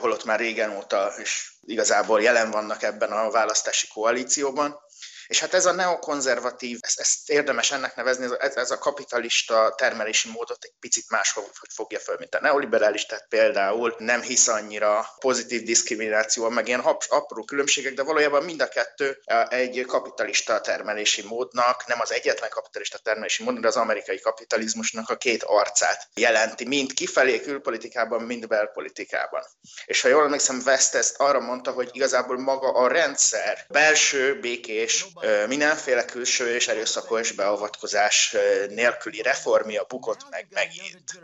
holott 0.01 0.25
már 0.25 0.39
régen 0.39 0.77
óta 0.77 1.13
is 1.21 1.59
igazából 1.61 2.23
jelen 2.23 2.51
vannak 2.51 2.83
ebben 2.83 3.13
a 3.13 3.31
választási 3.31 3.87
koalícióban. 3.95 4.81
És 5.29 5.41
hát 5.41 5.55
ez 5.55 5.67
a 5.67 5.73
neokonzervatív, 5.73 6.79
ezt, 6.81 7.01
ezt 7.01 7.31
érdemes 7.31 7.73
ennek 7.73 7.97
nevezni, 7.97 8.27
ez, 8.39 8.57
ez 8.57 8.71
a 8.71 8.79
kapitalista 8.79 9.75
termelési 9.77 10.31
módot 10.31 10.65
egy 10.65 10.75
picit 10.81 11.11
máshogy 11.11 11.45
fogja 11.75 11.99
föl, 11.99 12.17
mint 12.19 12.35
a 12.35 12.41
neoliberális, 12.41 13.07
tehát 13.07 13.27
például 13.29 13.95
nem 13.99 14.23
hisz 14.23 14.49
annyira 14.49 15.07
pozitív 15.21 15.63
diszkrimináció, 15.63 16.49
meg 16.49 16.69
ilyen 16.69 16.81
apró 17.09 17.45
különbségek, 17.45 17.95
de 17.95 18.03
valójában 18.03 18.45
mind 18.45 18.61
a 18.61 18.69
kettő 18.69 19.19
egy 19.49 19.85
kapitalista 19.87 20.61
termelési 20.61 21.23
módnak, 21.23 21.87
nem 21.87 22.01
az 22.01 22.13
egyetlen 22.13 22.51
kapitalista 22.51 22.99
termelési 22.99 23.43
mód, 23.43 23.59
de 23.59 23.67
az 23.67 23.77
amerikai 23.77 24.21
kapitalizmusnak 24.21 25.09
a 25.09 25.17
két 25.17 25.43
arcát 25.43 26.09
jelenti, 26.15 26.67
mind 26.67 26.93
kifelé 26.93 27.41
külpolitikában, 27.41 28.23
mind 28.23 28.47
belpolitikában. 28.47 29.43
És 29.85 30.01
ha 30.01 30.09
jól 30.09 30.25
emlékszem, 30.25 30.63
West 30.67 30.95
ezt 30.95 31.17
arra 31.17 31.41
mondta, 31.41 31.71
hogy 31.71 31.91
igazából 31.93 32.39
maga 32.39 32.69
a 32.69 32.89
rendszer 32.89 33.65
belső, 33.69 34.41
békés, 34.41 35.07
mindenféle 35.49 36.05
külső 36.05 36.55
és 36.55 36.69
erőszakos 36.69 37.33
beavatkozás 37.33 38.37
nélküli 38.69 39.23
reformja 39.23 39.85
bukott 39.89 40.27
meg 40.31 40.47
megint. 40.51 41.21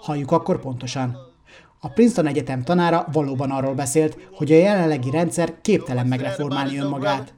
Halljuk 0.00 0.30
akkor 0.30 0.60
pontosan. 0.60 1.34
A 1.80 1.88
Princeton 1.88 2.26
Egyetem 2.26 2.62
tanára 2.62 3.06
valóban 3.12 3.50
arról 3.50 3.74
beszélt, 3.74 4.16
hogy 4.32 4.52
a 4.52 4.56
jelenlegi 4.56 5.10
rendszer 5.10 5.60
képtelen 5.60 6.06
megreformálni 6.06 6.78
önmagát. 6.78 7.34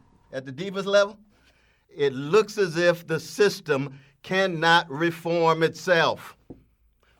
It 1.96 2.12
looks 2.12 2.56
as 2.56 2.76
if 2.76 3.04
the 3.04 3.18
system 3.18 4.00
cannot 4.22 4.86
reform 5.00 5.62
itself. 5.62 6.34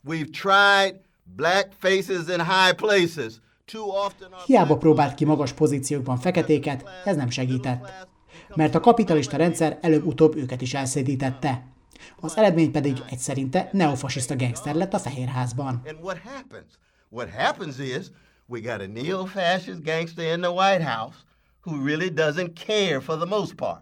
We've 0.08 0.30
tried 0.30 1.00
black 1.36 1.72
faces 1.78 2.28
in 2.28 2.44
high 2.44 2.74
places. 2.76 3.32
Hiába 4.46 4.76
próbált 4.76 5.14
ki 5.14 5.24
magas 5.24 5.52
pozíciókban 5.52 6.18
feketéket, 6.18 6.88
ez 7.04 7.16
nem 7.16 7.30
segített 7.30 8.08
mert 8.58 8.74
a 8.74 8.80
kapitalista 8.80 9.36
rendszer 9.36 9.78
előbb-utóbb 9.80 10.36
őket 10.36 10.60
is 10.60 10.74
elszédítette. 10.74 11.66
Az 12.20 12.36
eredmény 12.36 12.70
pedig 12.70 13.02
egy 13.10 13.18
szerinte 13.18 13.68
neofasiszta 13.72 14.36
gangster 14.36 14.74
lett 14.74 14.94
a 14.94 14.98
Fehérházban. 14.98 15.82
We 18.50 18.60
got 18.60 18.80
a 18.80 18.86
neo-fascist 18.86 19.82
gangster 19.82 20.32
in 20.34 20.40
the 20.40 20.50
White 20.50 20.90
House 20.90 21.16
who 21.64 21.84
really 21.84 22.10
doesn't 22.14 22.52
care 22.66 23.00
for 23.00 23.16
the 23.16 23.26
most 23.26 23.54
part. 23.54 23.80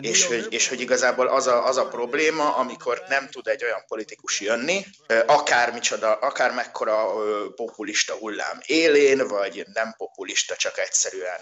És 0.00 0.26
hogy, 0.26 0.46
és 0.50 0.68
hogy 0.68 0.80
igazából 0.80 1.26
az 1.26 1.46
a, 1.46 1.66
az 1.66 1.76
a 1.76 1.88
probléma, 1.88 2.54
amikor 2.54 3.02
nem 3.08 3.28
tud 3.30 3.46
egy 3.46 3.64
olyan 3.64 3.84
politikus 3.86 4.40
jönni, 4.40 4.86
akár 5.26 5.72
micsoda, 5.72 6.12
akár 6.12 6.52
mekkora 6.52 7.12
populista 7.54 8.14
hullám 8.14 8.60
élén, 8.66 9.28
vagy 9.28 9.66
nem 9.72 9.94
populista, 9.96 10.56
csak 10.56 10.78
egyszerűen 10.78 11.40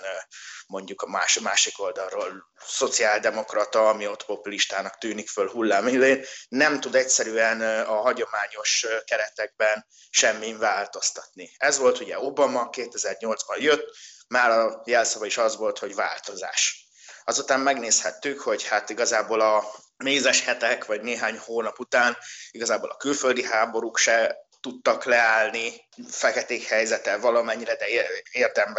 mondjuk 0.66 1.02
a 1.02 1.08
más, 1.08 1.38
másik 1.38 1.80
oldalról 1.80 2.50
szociáldemokrata, 2.66 3.88
ami 3.88 4.06
ott 4.06 4.24
populistának 4.24 4.98
tűnik 4.98 5.28
föl 5.28 5.48
hullám 5.48 5.86
élén, 5.86 6.24
nem 6.48 6.80
tud 6.80 6.94
egyszerűen 6.94 7.84
a 7.86 7.94
hagyományos 8.00 8.86
keretekben 9.04 9.86
semmin 10.10 10.58
változtatni. 10.58 11.50
Ez 11.56 11.78
volt 11.78 12.00
ugye 12.00 12.18
Obama, 12.18 12.68
2008-ban 12.72 13.58
jött, 13.58 13.96
már 14.28 14.50
a 14.50 14.82
jelszava 14.84 15.26
is 15.26 15.38
az 15.38 15.56
volt, 15.56 15.78
hogy 15.78 15.94
változás 15.94 16.87
Azután 17.28 17.60
megnézhettük, 17.60 18.40
hogy 18.40 18.66
hát 18.68 18.90
igazából 18.90 19.40
a 19.40 19.64
mézes 19.96 20.44
hetek, 20.44 20.84
vagy 20.84 21.00
néhány 21.00 21.38
hónap 21.38 21.78
után 21.78 22.16
igazából 22.50 22.90
a 22.90 22.96
külföldi 22.96 23.44
háborúk 23.44 23.98
se 23.98 24.36
tudtak 24.60 25.04
leállni, 25.04 25.88
feketék 26.08 26.66
helyzete 26.66 27.16
valamennyire, 27.16 27.76
de 27.76 27.86
érdemben 28.32 28.76